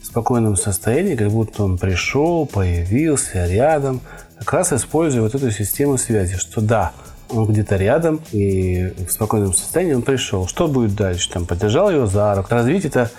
спокойном 0.06 0.56
состоянии, 0.56 1.16
как 1.16 1.30
будто 1.30 1.64
он 1.64 1.78
пришел, 1.78 2.46
появился 2.46 3.46
рядом, 3.48 4.02
как 4.40 4.54
раз 4.54 4.74
используя 4.74 5.22
вот 5.22 5.36
эту 5.36 5.52
систему 5.52 5.98
связи, 5.98 6.38
что 6.38 6.62
да, 6.62 6.92
он 7.30 7.48
где-то 7.48 7.78
рядом, 7.78 8.22
и 8.32 8.94
в 9.08 9.12
спокойном 9.12 9.54
состоянии 9.54 9.94
он 9.94 10.02
пришел. 10.02 10.48
Что 10.48 10.68
будет 10.68 10.96
дальше? 10.96 11.30
Там, 11.32 11.46
поддержал 11.46 11.90
ее 11.90 12.06
за 12.08 12.36
руку. 12.36 12.50
Развить 12.52 12.86
это 12.86 13.10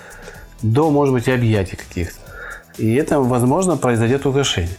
до, 0.63 0.91
может 0.91 1.15
быть, 1.15 1.29
объятий 1.29 1.77
каких-то. 1.77 2.19
И 2.79 2.95
это, 2.95 3.21
возможно, 3.21 3.77
произойдет 3.77 4.27
угошение. 4.27 4.77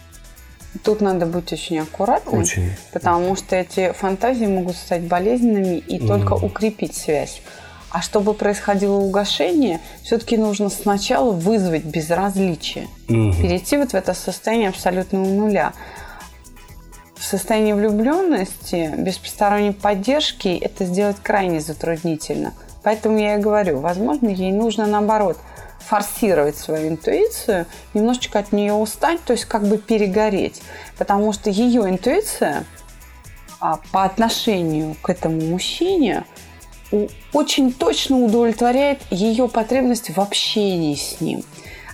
Тут 0.82 1.00
надо 1.00 1.26
быть 1.26 1.52
очень 1.52 1.78
аккуратным, 1.78 2.40
Очень. 2.40 2.70
потому 2.92 3.34
что 3.36 3.56
эти 3.56 3.92
фантазии 3.92 4.44
могут 4.44 4.76
стать 4.76 5.02
болезненными 5.02 5.78
и 5.78 5.98
только 5.98 6.34
укрепить 6.34 6.94
связь. 6.94 7.40
А 7.90 8.02
чтобы 8.02 8.34
происходило 8.34 8.96
угошение, 8.96 9.80
все-таки 10.02 10.36
нужно 10.36 10.68
сначала 10.70 11.32
вызвать 11.32 11.84
безразличие, 11.84 12.88
перейти 13.06 13.76
вот 13.76 13.92
в 13.92 13.94
это 13.94 14.12
состояние 14.12 14.68
абсолютного 14.68 15.24
нуля. 15.24 15.72
В 17.16 17.24
состоянии 17.24 17.72
влюбленности 17.72 18.92
без 18.98 19.18
посторонней 19.18 19.72
поддержки 19.72 20.48
это 20.48 20.84
сделать 20.84 21.16
крайне 21.22 21.60
затруднительно. 21.60 22.52
Поэтому 22.82 23.18
я 23.18 23.36
и 23.36 23.40
говорю, 23.40 23.80
возможно, 23.80 24.28
ей 24.28 24.52
нужно 24.52 24.86
наоборот 24.86 25.38
форсировать 25.86 26.56
свою 26.56 26.88
интуицию, 26.88 27.66
немножечко 27.94 28.38
от 28.40 28.52
нее 28.52 28.74
устать, 28.74 29.22
то 29.24 29.32
есть 29.32 29.44
как 29.44 29.66
бы 29.66 29.78
перегореть. 29.78 30.60
Потому 30.98 31.32
что 31.32 31.48
ее 31.50 31.88
интуиция 31.88 32.64
а, 33.60 33.78
по 33.92 34.04
отношению 34.04 34.96
к 35.00 35.08
этому 35.08 35.40
мужчине 35.40 36.24
очень 37.32 37.72
точно 37.72 38.18
удовлетворяет 38.18 39.00
ее 39.10 39.48
потребность 39.48 40.14
в 40.14 40.20
общении 40.20 40.94
с 40.94 41.20
ним. 41.20 41.42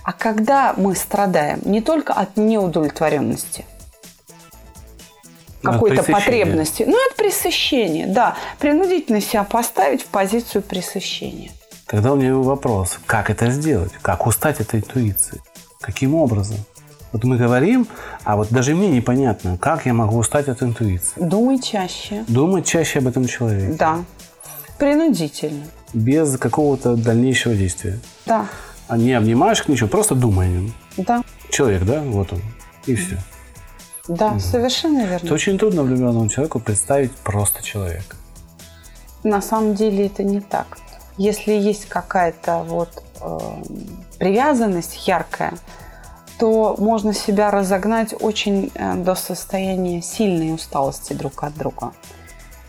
А 0.03 0.11
когда 0.13 0.73
мы 0.75 0.95
страдаем 0.95 1.61
не 1.63 1.81
только 1.81 2.13
от 2.13 2.35
неудовлетворенности, 2.37 3.65
какой-то 5.61 6.03
потребности, 6.03 6.83
ну, 6.85 6.97
от 7.09 7.15
пресыщения, 7.15 8.07
да, 8.07 8.35
принудительно 8.59 9.21
себя 9.21 9.43
поставить 9.43 10.01
в 10.01 10.07
позицию 10.07 10.61
пресыщения. 10.61 11.51
Тогда 11.87 12.13
у 12.13 12.15
меня 12.15 12.35
вопрос, 12.35 12.99
как 13.05 13.29
это 13.29 13.49
сделать? 13.49 13.91
Как 14.01 14.27
устать 14.27 14.59
от 14.59 14.75
интуиции? 14.75 15.41
Каким 15.79 16.15
образом? 16.15 16.57
Вот 17.11 17.23
мы 17.23 17.37
говорим, 17.37 17.87
а 18.23 18.35
вот 18.35 18.49
даже 18.49 18.73
мне 18.73 18.87
непонятно, 18.89 19.57
как 19.57 19.85
я 19.85 19.93
могу 19.93 20.17
устать 20.17 20.47
от 20.47 20.63
интуиции. 20.63 21.13
Думай 21.21 21.59
чаще. 21.59 22.25
Думать 22.27 22.65
чаще 22.65 22.99
об 22.99 23.07
этом 23.07 23.27
человеке. 23.27 23.75
Да. 23.77 24.03
Принудительно. 24.83 25.63
Без 25.93 26.37
какого-то 26.37 26.97
дальнейшего 26.97 27.55
действия. 27.55 27.99
Да. 28.25 28.47
А 28.89 28.97
не 28.97 29.13
обнимаешь 29.13 29.63
к 29.63 29.69
ничего, 29.69 29.87
просто 29.87 30.13
думай 30.13 30.47
о 30.47 30.49
нем. 30.49 30.73
Да. 30.97 31.23
Человек, 31.49 31.83
да? 31.83 32.01
Вот 32.01 32.33
он. 32.33 32.41
И 32.85 32.95
все. 32.95 33.17
Да, 34.09 34.37
совершенно 34.39 35.05
верно. 35.05 35.25
Это 35.25 35.33
очень 35.33 35.57
трудно 35.57 35.83
влюбленному 35.83 36.27
человеку 36.27 36.59
представить 36.59 37.13
просто 37.13 37.63
человека. 37.63 38.17
На 39.23 39.41
самом 39.41 39.73
деле 39.73 40.07
это 40.07 40.21
не 40.21 40.41
так. 40.41 40.77
Если 41.15 41.53
есть 41.53 41.85
какая-то 41.87 42.65
вот 42.67 43.03
э, 43.21 43.39
привязанность 44.19 45.07
яркая, 45.07 45.53
то 46.39 46.75
можно 46.77 47.13
себя 47.13 47.51
разогнать 47.51 48.13
очень 48.19 48.69
э, 48.75 48.95
до 48.95 49.15
состояния 49.15 50.01
сильной 50.01 50.53
усталости 50.53 51.13
друг 51.13 51.41
от 51.45 51.57
друга. 51.57 51.93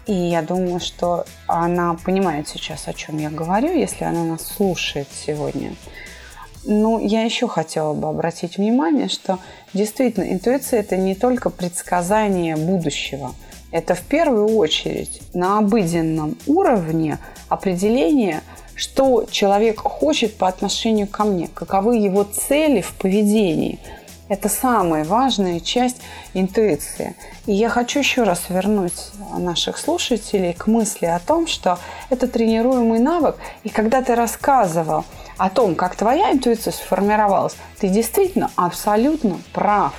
И 0.07 0.13
я 0.13 0.43
думаю, 0.43 0.81
что 0.81 1.25
она 1.47 1.95
понимает 2.05 2.49
сейчас, 2.49 2.89
о 2.89 2.93
чем 2.93 3.19
я 3.19 3.31
говорю, 3.31 3.73
если 3.73 4.05
она 4.05 4.25
нас 4.25 4.47
слушает 4.47 5.09
сегодня. 5.13 5.75
Ну, 6.67 6.99
я 6.99 7.23
еще 7.23 7.47
хотела 7.47 7.93
бы 7.95 8.09
обратить 8.09 8.57
внимание, 8.57 9.09
что 9.09 9.39
действительно 9.73 10.25
интуиция 10.25 10.81
это 10.81 10.97
не 10.97 11.15
только 11.15 11.51
предсказание 11.51 12.57
будущего. 12.57 13.35
Это 13.71 13.95
в 13.95 14.03
первую 14.03 14.57
очередь 14.57 15.21
на 15.35 15.59
обыденном 15.59 16.39
уровне 16.47 17.19
определение, 17.49 18.41
что 18.75 19.27
человек 19.31 19.81
хочет 19.81 20.37
по 20.37 20.49
отношению 20.49 21.07
ко 21.07 21.25
мне, 21.25 21.49
каковы 21.49 21.97
его 21.97 22.25
цели 22.25 22.81
в 22.81 22.93
поведении. 22.95 23.79
Это 24.29 24.49
самая 24.49 25.05
важная 25.05 25.61
часть 25.61 26.01
интуиции. 26.33 27.15
И 27.45 27.53
я 27.53 27.69
хочу 27.69 27.99
еще 27.99 28.23
раз 28.23 28.45
вернуть 28.49 29.11
наших 29.37 29.77
слушателей 29.77 30.55
к 30.55 30.67
мысли 30.67 31.05
о 31.05 31.19
том, 31.19 31.47
что 31.47 31.79
это 32.09 32.27
тренируемый 32.27 33.01
навык. 33.01 33.37
И 33.65 33.69
когда 33.69 34.01
ты 34.01 34.15
рассказывал 34.15 35.05
о 35.37 35.51
том, 35.51 35.75
как 35.75 35.95
твоя 35.95 36.33
интуиция 36.33 36.73
сформировалась, 36.73 37.57
ты 37.79 37.89
действительно 37.89 38.51
абсолютно 38.57 39.39
прав. 39.53 39.93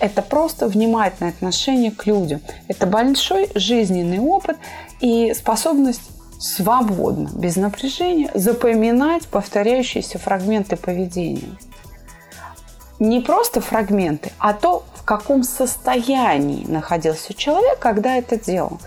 Это 0.00 0.22
просто 0.22 0.66
внимательное 0.66 1.32
отношение 1.32 1.90
к 1.90 2.06
людям. 2.06 2.40
Это 2.68 2.86
большой 2.86 3.50
жизненный 3.54 4.20
опыт 4.20 4.56
и 5.00 5.34
способность 5.34 6.02
свободно, 6.38 7.30
без 7.34 7.56
напряжения 7.56 8.30
запоминать 8.32 9.26
повторяющиеся 9.26 10.18
фрагменты 10.18 10.76
поведения. 10.76 11.58
Не 12.98 13.20
просто 13.20 13.60
фрагменты, 13.60 14.32
а 14.38 14.52
то, 14.52 14.84
в 14.94 15.04
каком 15.04 15.44
состоянии 15.44 16.66
находился 16.66 17.32
человек, 17.32 17.78
когда 17.78 18.16
это 18.16 18.38
делал. 18.38 18.80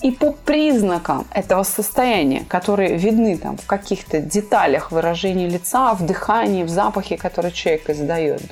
И 0.00 0.10
по 0.10 0.32
признакам 0.32 1.26
этого 1.32 1.64
состояния, 1.64 2.44
которые 2.48 2.96
видны 2.96 3.36
там 3.36 3.56
в 3.56 3.66
каких-то 3.66 4.20
деталях 4.20 4.92
выражения 4.92 5.48
лица, 5.48 5.92
в 5.94 6.06
дыхании, 6.06 6.62
в 6.62 6.68
запахе, 6.68 7.16
который 7.16 7.50
человек 7.50 7.90
издает, 7.90 8.42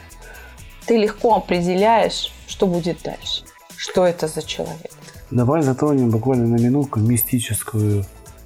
ты 0.87 0.99
легко 0.99 1.37
определяешь, 1.37 2.33
что 2.47 2.67
будет 2.67 2.99
дальше, 3.03 3.45
что 3.77 4.05
это 4.05 4.27
за 4.27 4.43
человек. 4.43 4.93
Давай 5.31 5.63
затронем 5.63 6.11
буквально 6.11 6.47
на 6.47 6.61
минутку 6.61 7.01
мистическую 7.01 8.05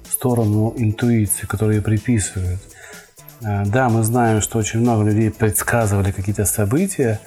сторону 0.09 0.73
интуиции, 0.77 1.45
которую 1.47 1.81
приписывают. 1.81 2.59
Э, 3.43 3.63
Да, 3.65 3.89
мы 3.89 4.03
знаем, 4.03 4.41
что 4.41 4.59
очень 4.59 4.79
много 4.79 5.03
людей 5.03 5.31
предсказывали 5.31 6.11
какие-то 6.11 6.45
события. 6.45 7.19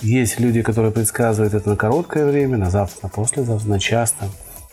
Есть 0.00 0.40
люди, 0.40 0.62
которые 0.62 0.92
предсказывают 0.92 1.54
это 1.54 1.70
на 1.70 1.76
короткое 1.76 2.26
время, 2.26 2.56
на 2.56 2.70
завтра, 2.70 3.00
на 3.02 3.08
послезавтра, 3.08 3.68
на 3.68 3.80
час. 3.80 4.14
там. 4.18 4.30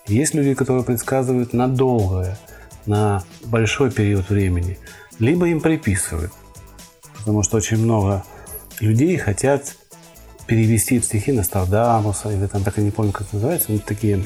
Есть 0.07 0.35
люди, 0.35 0.53
которые 0.53 0.83
предсказывают 0.83 1.53
на 1.53 1.67
долгое, 1.67 2.37
на 2.85 3.23
большой 3.45 3.91
период 3.91 4.29
времени. 4.29 4.77
Либо 5.19 5.47
им 5.47 5.61
приписывают. 5.61 6.31
Потому 7.19 7.41
что 7.41 7.57
очень 7.57 7.77
много 7.77 8.23
людей 8.79 9.17
хотят 9.17 9.75
перевести 10.45 11.01
стихи 11.01 11.31
Нострадамуса, 11.31 12.31
или 12.31 12.45
там 12.45 12.63
так 12.63 12.77
и 12.77 12.81
не 12.81 12.91
помню, 12.91 13.11
как 13.11 13.23
это 13.23 13.35
называется, 13.35 13.71
ну, 13.71 13.79
такие 13.79 14.23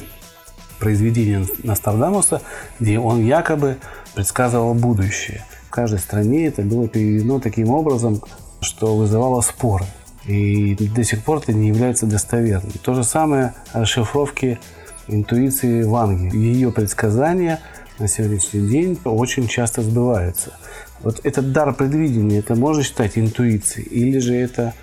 произведения 0.78 1.46
Нострадамуса, 1.62 2.42
где 2.78 2.98
он 2.98 3.24
якобы 3.24 3.78
предсказывал 4.14 4.74
будущее. 4.74 5.44
В 5.70 5.72
каждой 5.72 6.00
стране 6.00 6.48
это 6.48 6.62
было 6.62 6.88
переведено 6.88 7.38
таким 7.38 7.70
образом, 7.70 8.20
что 8.60 8.96
вызывало 8.96 9.40
споры. 9.40 9.84
И 10.26 10.74
до 10.74 11.04
сих 11.04 11.22
пор 11.22 11.38
это 11.38 11.52
не 11.52 11.68
является 11.68 12.06
достоверным. 12.06 12.72
То 12.82 12.92
же 12.94 13.04
самое 13.04 13.54
расшифровки 13.72 14.58
интуиции 15.06 15.84
Ванги. 15.84 16.36
Ее 16.36 16.72
предсказания 16.72 17.60
на 18.00 18.08
сегодняшний 18.08 18.66
день 18.66 18.98
очень 19.04 19.46
часто 19.46 19.82
сбываются. 19.82 20.54
Вот 21.02 21.20
этот 21.22 21.52
дар 21.52 21.72
предвидения, 21.72 22.38
это 22.38 22.56
можно 22.56 22.82
считать 22.82 23.16
интуицией? 23.16 23.86
Или 23.86 24.18
же 24.18 24.34
это 24.34 24.74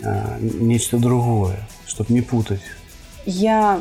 а, 0.00 0.38
нечто 0.40 0.98
другое, 0.98 1.58
чтобы 1.88 2.14
не 2.14 2.20
путать? 2.20 2.62
Я 3.26 3.80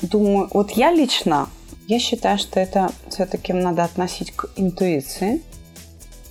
думаю, 0.00 0.48
вот 0.52 0.70
я 0.70 0.92
лично, 0.92 1.48
я 1.88 1.98
считаю, 1.98 2.38
что 2.38 2.60
это 2.60 2.92
все-таки 3.10 3.52
надо 3.52 3.82
относить 3.82 4.30
к 4.30 4.48
интуиции. 4.54 5.42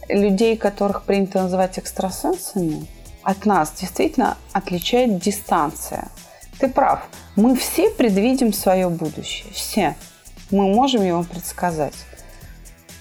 Людей, 0.09 0.57
которых 0.57 1.03
принято 1.03 1.43
называть 1.43 1.77
экстрасенсами, 1.79 2.87
от 3.23 3.45
нас 3.45 3.73
действительно 3.77 4.37
отличает 4.53 5.19
дистанция. 5.19 6.07
Ты 6.59 6.69
прав. 6.69 7.01
Мы 7.35 7.55
все 7.55 7.89
предвидим 7.89 8.53
свое 8.53 8.89
будущее. 8.89 9.51
Все. 9.53 9.95
Мы 10.49 10.73
можем 10.73 11.03
его 11.03 11.23
предсказать. 11.23 11.93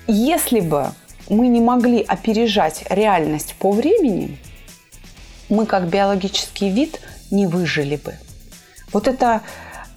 Если 0.09 0.61
бы 0.61 0.90
мы 1.29 1.49
не 1.49 1.61
могли 1.61 2.03
опережать 2.03 2.85
реальность 2.90 3.55
по 3.59 3.71
времени, 3.71 4.38
мы 5.49 5.64
как 5.66 5.88
биологический 5.88 6.71
вид 6.71 7.01
не 7.31 7.47
выжили 7.47 7.97
бы. 7.97 8.14
Вот 8.92 9.09
это 9.09 9.42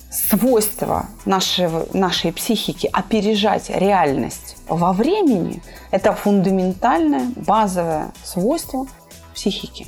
свойство 0.09 1.07
нашего, 1.25 1.87
нашей 1.93 2.33
психики 2.33 2.89
опережать 2.91 3.69
реальность 3.69 4.57
во 4.67 4.91
времени– 4.93 5.61
это 5.91 6.13
фундаментальное, 6.13 7.31
базовое 7.35 8.11
свойство 8.23 8.87
психики. 9.33 9.87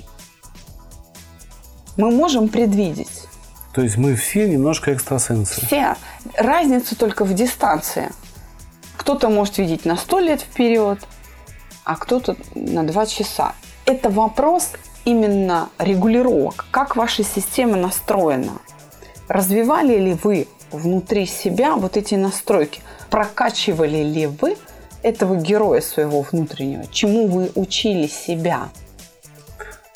Мы 1.98 2.12
можем 2.12 2.48
предвидеть 2.48 3.28
То 3.74 3.82
есть 3.82 3.98
мы 3.98 4.16
все 4.16 4.48
немножко 4.48 4.94
экстрасенсы. 4.94 5.66
все. 5.66 5.96
Разница 6.38 6.96
только 6.96 7.26
в 7.26 7.34
дистанции. 7.34 8.12
Кто-то 8.98 9.30
может 9.30 9.58
видеть 9.58 9.86
на 9.86 9.98
100 9.98 10.20
лет 10.20 10.42
вперед, 10.42 11.00
а 11.84 11.96
кто-то 11.96 12.38
на 12.54 12.84
2 12.86 13.06
часа. 13.08 13.56
Это 13.86 14.10
вопрос 14.10 14.70
именно 15.04 15.70
регулировок. 15.80 16.66
Как 16.72 16.96
ваша 16.96 17.24
система 17.24 17.76
настроена? 17.76 18.60
Развивали 19.32 19.98
ли 19.98 20.18
вы 20.22 20.46
внутри 20.74 21.26
себя 21.26 21.78
вот 21.78 21.96
эти 21.96 22.16
настройки? 22.16 22.82
Прокачивали 23.10 24.04
ли 24.04 24.28
вы 24.28 24.58
этого 25.04 25.38
героя 25.38 25.80
своего 25.80 26.26
внутреннего? 26.30 26.84
Чему 26.92 27.28
вы 27.28 27.50
учили 27.56 28.08
себя? 28.08 28.68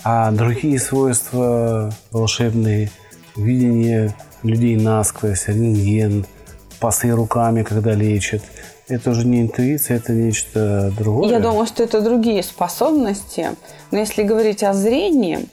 А 0.06 0.32
другие 0.32 0.80
свойства 0.80 1.92
волшебные, 2.12 2.92
видение 3.36 4.16
людей 4.42 4.78
насквозь, 4.78 5.50
рентген, 5.50 6.26
пасы 6.80 7.12
руками, 7.12 7.64
когда 7.64 7.92
лечат, 7.92 8.42
это 8.88 9.10
уже 9.10 9.28
не 9.28 9.42
интуиция, 9.42 9.98
это 9.98 10.14
нечто 10.14 10.94
другое. 10.98 11.30
Я 11.30 11.42
думаю, 11.42 11.66
что 11.66 11.84
это 11.84 12.00
другие 12.00 12.42
способности. 12.42 13.50
Но 13.92 13.98
если 13.98 14.24
говорить 14.24 14.64
о 14.64 14.74
зрении, 14.74 15.50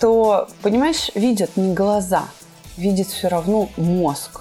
то, 0.00 0.48
понимаешь, 0.62 1.10
видят 1.14 1.58
не 1.58 1.74
глаза, 1.74 2.22
видит 2.78 3.08
все 3.08 3.28
равно 3.28 3.68
мозг. 3.76 4.40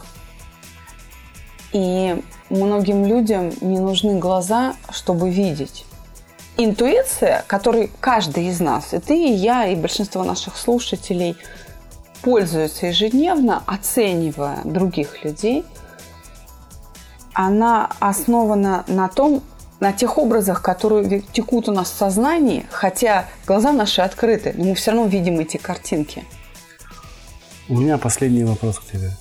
И 1.74 2.22
многим 2.50 3.06
людям 3.06 3.52
не 3.62 3.80
нужны 3.80 4.20
глаза, 4.20 4.76
чтобы 4.90 5.30
видеть. 5.30 5.86
Интуиция, 6.58 7.44
которой 7.48 7.92
каждый 8.00 8.48
из 8.48 8.60
нас, 8.60 8.94
и 8.94 9.00
ты, 9.00 9.16
и 9.16 9.34
я, 9.34 9.68
и 9.68 9.76
большинство 9.76 10.24
наших 10.24 10.58
слушателей 10.58 11.36
пользуются 12.22 12.88
ежедневно, 12.88 13.62
оценивая 13.68 14.62
других 14.64 15.24
людей, 15.24 15.66
она 17.34 17.92
основана 18.00 18.84
на 18.88 19.08
том, 19.08 19.44
на 19.80 19.94
тех 19.94 20.18
образах, 20.18 20.64
которые 20.64 21.22
текут 21.22 21.70
у 21.70 21.72
нас 21.72 21.92
в 21.92 21.96
сознании, 21.96 22.66
хотя 22.72 23.28
глаза 23.46 23.72
наши 23.72 24.02
открыты, 24.02 24.56
но 24.58 24.66
мы 24.66 24.74
все 24.74 24.92
равно 24.92 25.06
видим 25.06 25.40
эти 25.40 25.58
картинки. 25.58 26.26
У 27.70 27.76
меня 27.76 27.98
последний 27.98 28.46
вопрос 28.46 28.80
к 28.80 28.86
тебе. 28.86 29.12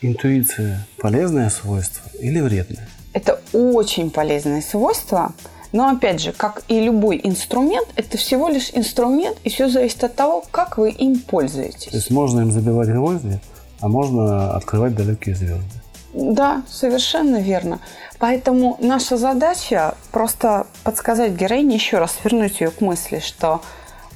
Интуиция– 0.00 0.84
полезное 0.98 1.48
свойство 1.48 2.02
или 2.18 2.40
вредное? 2.40 2.88
Это 3.12 3.40
очень 3.52 4.10
полезное 4.10 4.60
свойство, 4.60 5.32
но 5.70 5.88
опять 5.88 6.20
же, 6.20 6.32
как 6.32 6.62
и 6.66 6.80
любой 6.80 7.20
инструмент, 7.22 7.86
это 7.94 8.18
всего 8.18 8.48
лишь 8.48 8.70
инструмент, 8.74 9.38
и 9.44 9.48
все 9.48 9.68
зависит 9.68 10.02
от 10.02 10.16
того, 10.16 10.42
как 10.50 10.76
вы 10.76 10.90
им 10.90 11.20
пользуетесь. 11.20 11.92
То 11.92 11.96
есть 11.96 12.10
можно 12.10 12.40
им 12.40 12.50
забивать 12.50 12.88
гвозди, 12.88 13.40
а 13.78 13.86
можно 13.86 14.56
открывать 14.56 14.96
далекие 14.96 15.36
звезды. 15.36 15.80
Да, 16.14 16.64
совершенно 16.68 17.36
верно. 17.40 17.78
Поэтому 18.18 18.76
наша 18.80 19.16
задача 19.16 19.94
просто 20.10 20.66
подсказать 20.82 21.32
героине, 21.32 21.76
еще 21.76 21.98
раз 21.98 22.16
вернуть 22.24 22.60
ее 22.60 22.70
к 22.70 22.80
мысли, 22.80 23.20
что 23.20 23.62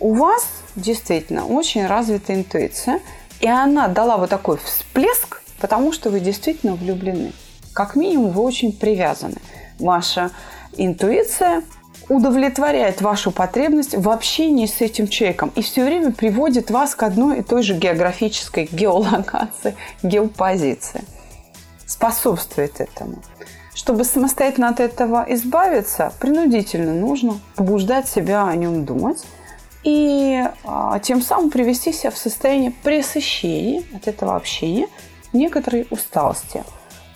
у 0.00 0.14
вас 0.14 0.44
действительно 0.80 1.46
очень 1.46 1.86
развита 1.86 2.34
интуиция, 2.34 3.00
и 3.40 3.48
она 3.48 3.88
дала 3.88 4.16
вот 4.16 4.30
такой 4.30 4.58
всплеск, 4.58 5.42
потому 5.60 5.92
что 5.92 6.10
вы 6.10 6.20
действительно 6.20 6.74
влюблены. 6.74 7.32
Как 7.72 7.96
минимум, 7.96 8.30
вы 8.30 8.42
очень 8.42 8.72
привязаны. 8.72 9.36
Ваша 9.78 10.30
интуиция 10.76 11.62
удовлетворяет 12.08 13.00
вашу 13.02 13.30
потребность 13.30 13.94
в 13.94 14.08
общении 14.08 14.66
с 14.66 14.80
этим 14.80 15.08
человеком 15.08 15.52
и 15.54 15.62
все 15.62 15.84
время 15.84 16.10
приводит 16.10 16.70
вас 16.70 16.94
к 16.94 17.02
одной 17.02 17.40
и 17.40 17.42
той 17.42 17.62
же 17.62 17.74
географической 17.74 18.68
геолокации, 18.72 19.76
геопозиции– 20.02 21.04
способствует 21.88 22.80
этому. 22.80 23.16
Чтобы 23.74 24.04
самостоятельно 24.04 24.68
от 24.68 24.80
этого 24.80 25.24
избавиться, 25.28 26.12
принудительно 26.20 26.92
нужно 26.92 27.40
побуждать 27.56 28.08
себя 28.08 28.46
о 28.46 28.54
нем 28.54 28.84
думать 28.84 29.24
и 29.88 30.44
а, 30.64 30.98
тем 30.98 31.22
самым 31.22 31.51
привести 31.51 31.92
себя 31.94 32.11
в 32.11 32.18
состояние 32.18 32.72
пресыщения 32.83 33.83
от 33.96 34.07
этого 34.07 34.37
общения, 34.37 34.87
некоторой 35.33 35.87
усталости. 35.90 36.62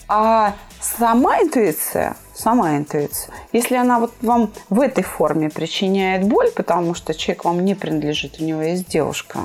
А 0.09 0.55
сама 0.81 1.43
интуиция, 1.43 2.17
сама 2.35 2.79
интуиция, 2.79 3.35
если 3.53 3.77
она 3.77 3.99
вот 3.99 4.15
вам 4.23 4.51
в 4.71 4.81
этой 4.81 5.05
форме 5.05 5.51
причиняет 5.51 6.27
боль, 6.27 6.51
потому 6.51 6.95
что 6.95 7.13
человек 7.13 7.45
вам 7.45 7.63
не 7.63 7.75
принадлежит, 7.75 8.41
у 8.41 8.45
него 8.45 8.63
есть 8.63 8.89
девушка, 8.89 9.41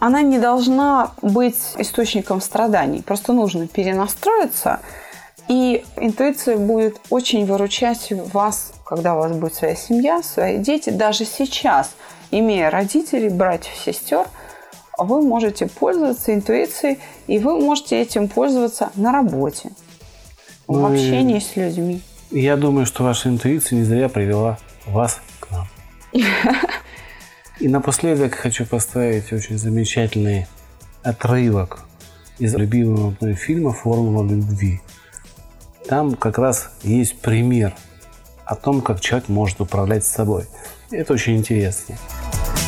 она 0.00 0.22
не 0.22 0.40
должна 0.40 1.12
быть 1.22 1.58
источником 1.78 2.40
страданий. 2.40 3.02
Просто 3.02 3.32
нужно 3.32 3.68
перенастроиться, 3.68 4.80
и 5.46 5.84
интуиция 5.96 6.56
будет 6.56 7.00
очень 7.10 7.46
выручать 7.46 8.12
вас, 8.32 8.72
когда 8.84 9.14
у 9.14 9.18
вас 9.18 9.32
будет 9.32 9.54
своя 9.54 9.76
семья, 9.76 10.22
свои 10.22 10.58
дети. 10.58 10.90
Даже 10.90 11.24
сейчас, 11.24 11.90
имея 12.30 12.70
родителей, 12.70 13.28
братьев, 13.28 13.74
сестер, 13.76 14.26
вы 14.98 15.22
можете 15.22 15.66
пользоваться 15.66 16.34
интуицией, 16.34 16.98
и 17.26 17.38
вы 17.38 17.58
можете 17.58 18.00
этим 18.00 18.28
пользоваться 18.28 18.90
на 18.94 19.12
работе, 19.12 19.70
в 20.66 20.72
ну, 20.72 20.86
общении 20.86 21.38
с 21.38 21.56
людьми. 21.56 22.00
Я 22.30 22.56
думаю, 22.56 22.86
что 22.86 23.04
ваша 23.04 23.28
интуиция 23.28 23.78
не 23.78 23.84
зря 23.84 24.08
привела 24.08 24.58
вас 24.86 25.20
к 25.40 25.48
нам. 25.50 25.68
И 27.60 27.68
напоследок 27.68 28.34
хочу 28.34 28.66
поставить 28.66 29.32
очень 29.32 29.58
замечательный 29.58 30.46
отрывок 31.02 31.84
из 32.38 32.54
любимого 32.54 33.14
мной 33.20 33.34
фильма 33.34 33.72
«Формула 33.72 34.26
любви». 34.26 34.80
Там 35.86 36.14
как 36.14 36.38
раз 36.38 36.70
есть 36.82 37.20
пример 37.20 37.74
о 38.44 38.56
том, 38.56 38.80
как 38.80 39.00
человек 39.00 39.28
может 39.28 39.60
управлять 39.60 40.04
собой. 40.04 40.46
Это 40.94 41.14
очень 41.14 41.36
интересно. 41.36 41.98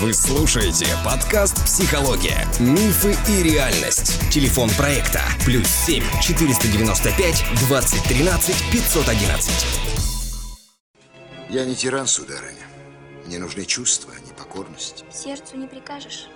Вы 0.01 0.13
слушаете 0.13 0.87
подкаст 1.05 1.65
«Психология. 1.65 2.45
Мифы 2.59 3.15
и 3.31 3.43
реальность». 3.45 4.19
Телефон 4.33 4.69
проекта 4.71 5.21
«Плюс 5.45 5.69
7 5.69 6.03
495 6.21 7.45
2013 7.69 8.57
511». 8.73 9.51
Я 11.51 11.65
не 11.65 11.77
тиран, 11.77 12.09
сударыня. 12.09 12.67
Мне 13.27 13.39
нужны 13.39 13.65
чувства, 13.65 14.13
а 14.17 14.21
не 14.27 14.33
покорность. 14.33 15.05
Сердцу 15.13 15.57
не 15.57 15.69
прикажешь. 15.69 16.27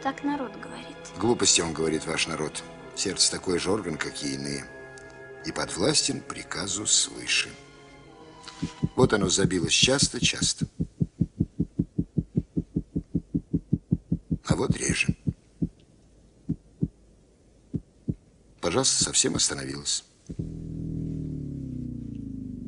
Так 0.00 0.22
народ 0.22 0.52
говорит. 0.52 0.96
Глупости 1.18 1.60
он 1.60 1.72
говорит, 1.72 2.06
ваш 2.06 2.28
народ. 2.28 2.62
Сердце 2.94 3.32
такой 3.32 3.58
же 3.58 3.72
орган, 3.72 3.96
как 3.96 4.22
и 4.22 4.34
иные. 4.34 4.64
И 5.44 5.50
подвластен 5.50 6.20
приказу 6.20 6.86
свыше. 6.86 7.48
Вот 8.94 9.12
оно 9.12 9.28
забилось 9.28 9.72
часто-часто. 9.72 10.66
А 14.44 14.56
вот 14.56 14.76
реже. 14.76 15.16
Пожалуйста, 18.60 19.04
совсем 19.04 19.34
остановилось. 19.36 20.04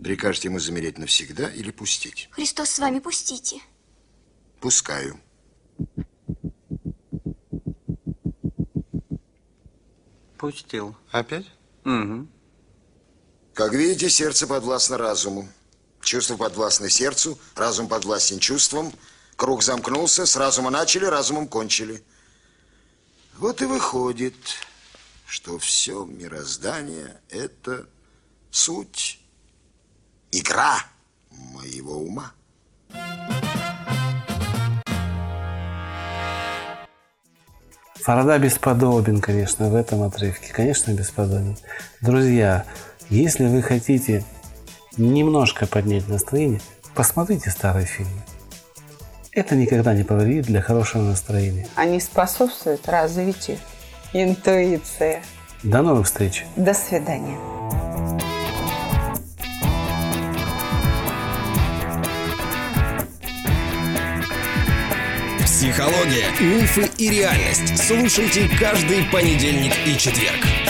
Прикажете 0.03 0.49
ему 0.49 0.59
замереть 0.59 0.99
навсегда 0.99 1.49
или 1.49 1.71
пустить? 1.71 2.29
Христос 2.33 2.71
с 2.71 2.79
вами, 2.79 2.99
пустите. 2.99 3.61
Пускаю. 4.61 5.19
Пустил. 10.37 10.95
Опять? 11.11 11.47
Угу. 11.85 12.27
Как 13.55 13.73
видите, 13.73 14.11
сердце 14.11 14.47
подвластно 14.47 14.99
разуму. 14.99 15.49
Чувство 16.03 16.37
подвластно 16.37 16.91
сердцу, 16.91 17.39
разум 17.55 17.89
подвластен 17.89 18.39
чувствам. 18.41 18.93
Круг 19.37 19.62
замкнулся, 19.62 20.27
с 20.27 20.37
разума 20.37 20.70
начали, 20.70 21.07
разумом 21.07 21.49
кончили. 21.49 22.03
Вот 23.37 23.62
и 23.62 23.64
выходит, 23.64 24.37
что 25.27 25.59
все 25.59 26.05
мироздание– 26.05 27.20
это 27.31 27.87
суть 28.51 29.20
игра 30.31 30.79
моего 31.31 31.99
ума. 31.99 32.33
Фарада 38.05 38.38
бесподобен, 38.38 39.20
конечно, 39.20 39.70
в 39.70 39.75
этом 39.75 40.03
отрывке. 40.03 40.53
Конечно, 40.53 40.92
бесподобен. 40.92 41.57
Друзья, 42.03 42.66
если 43.09 43.47
вы 43.47 43.62
хотите 43.62 44.25
немножко 44.97 45.66
поднять 45.66 46.07
настроение, 46.07 46.61
посмотрите 46.94 47.51
старые 47.51 47.87
фильмы. 47.87 48.23
Это 49.35 49.57
никогда 49.57 49.94
не 49.94 50.05
повредит 50.05 50.47
для 50.47 50.61
хорошего 50.61 51.03
настроения. 51.03 51.66
Они 51.75 51.99
способствуют 51.99 52.88
развитию 52.88 53.59
интуиции. 54.12 55.23
До 55.64 55.83
новых 55.83 56.07
встреч. 56.07 56.44
До 56.55 56.73
свидания. 56.73 57.37
Психология, 65.44 66.27
мифы 66.40 66.88
и 66.99 67.11
реальность. 67.11 67.77
Слушайте 67.77 68.49
каждый 68.61 69.05
понедельник 69.11 69.73
и 69.85 69.99
четверг. 69.99 70.63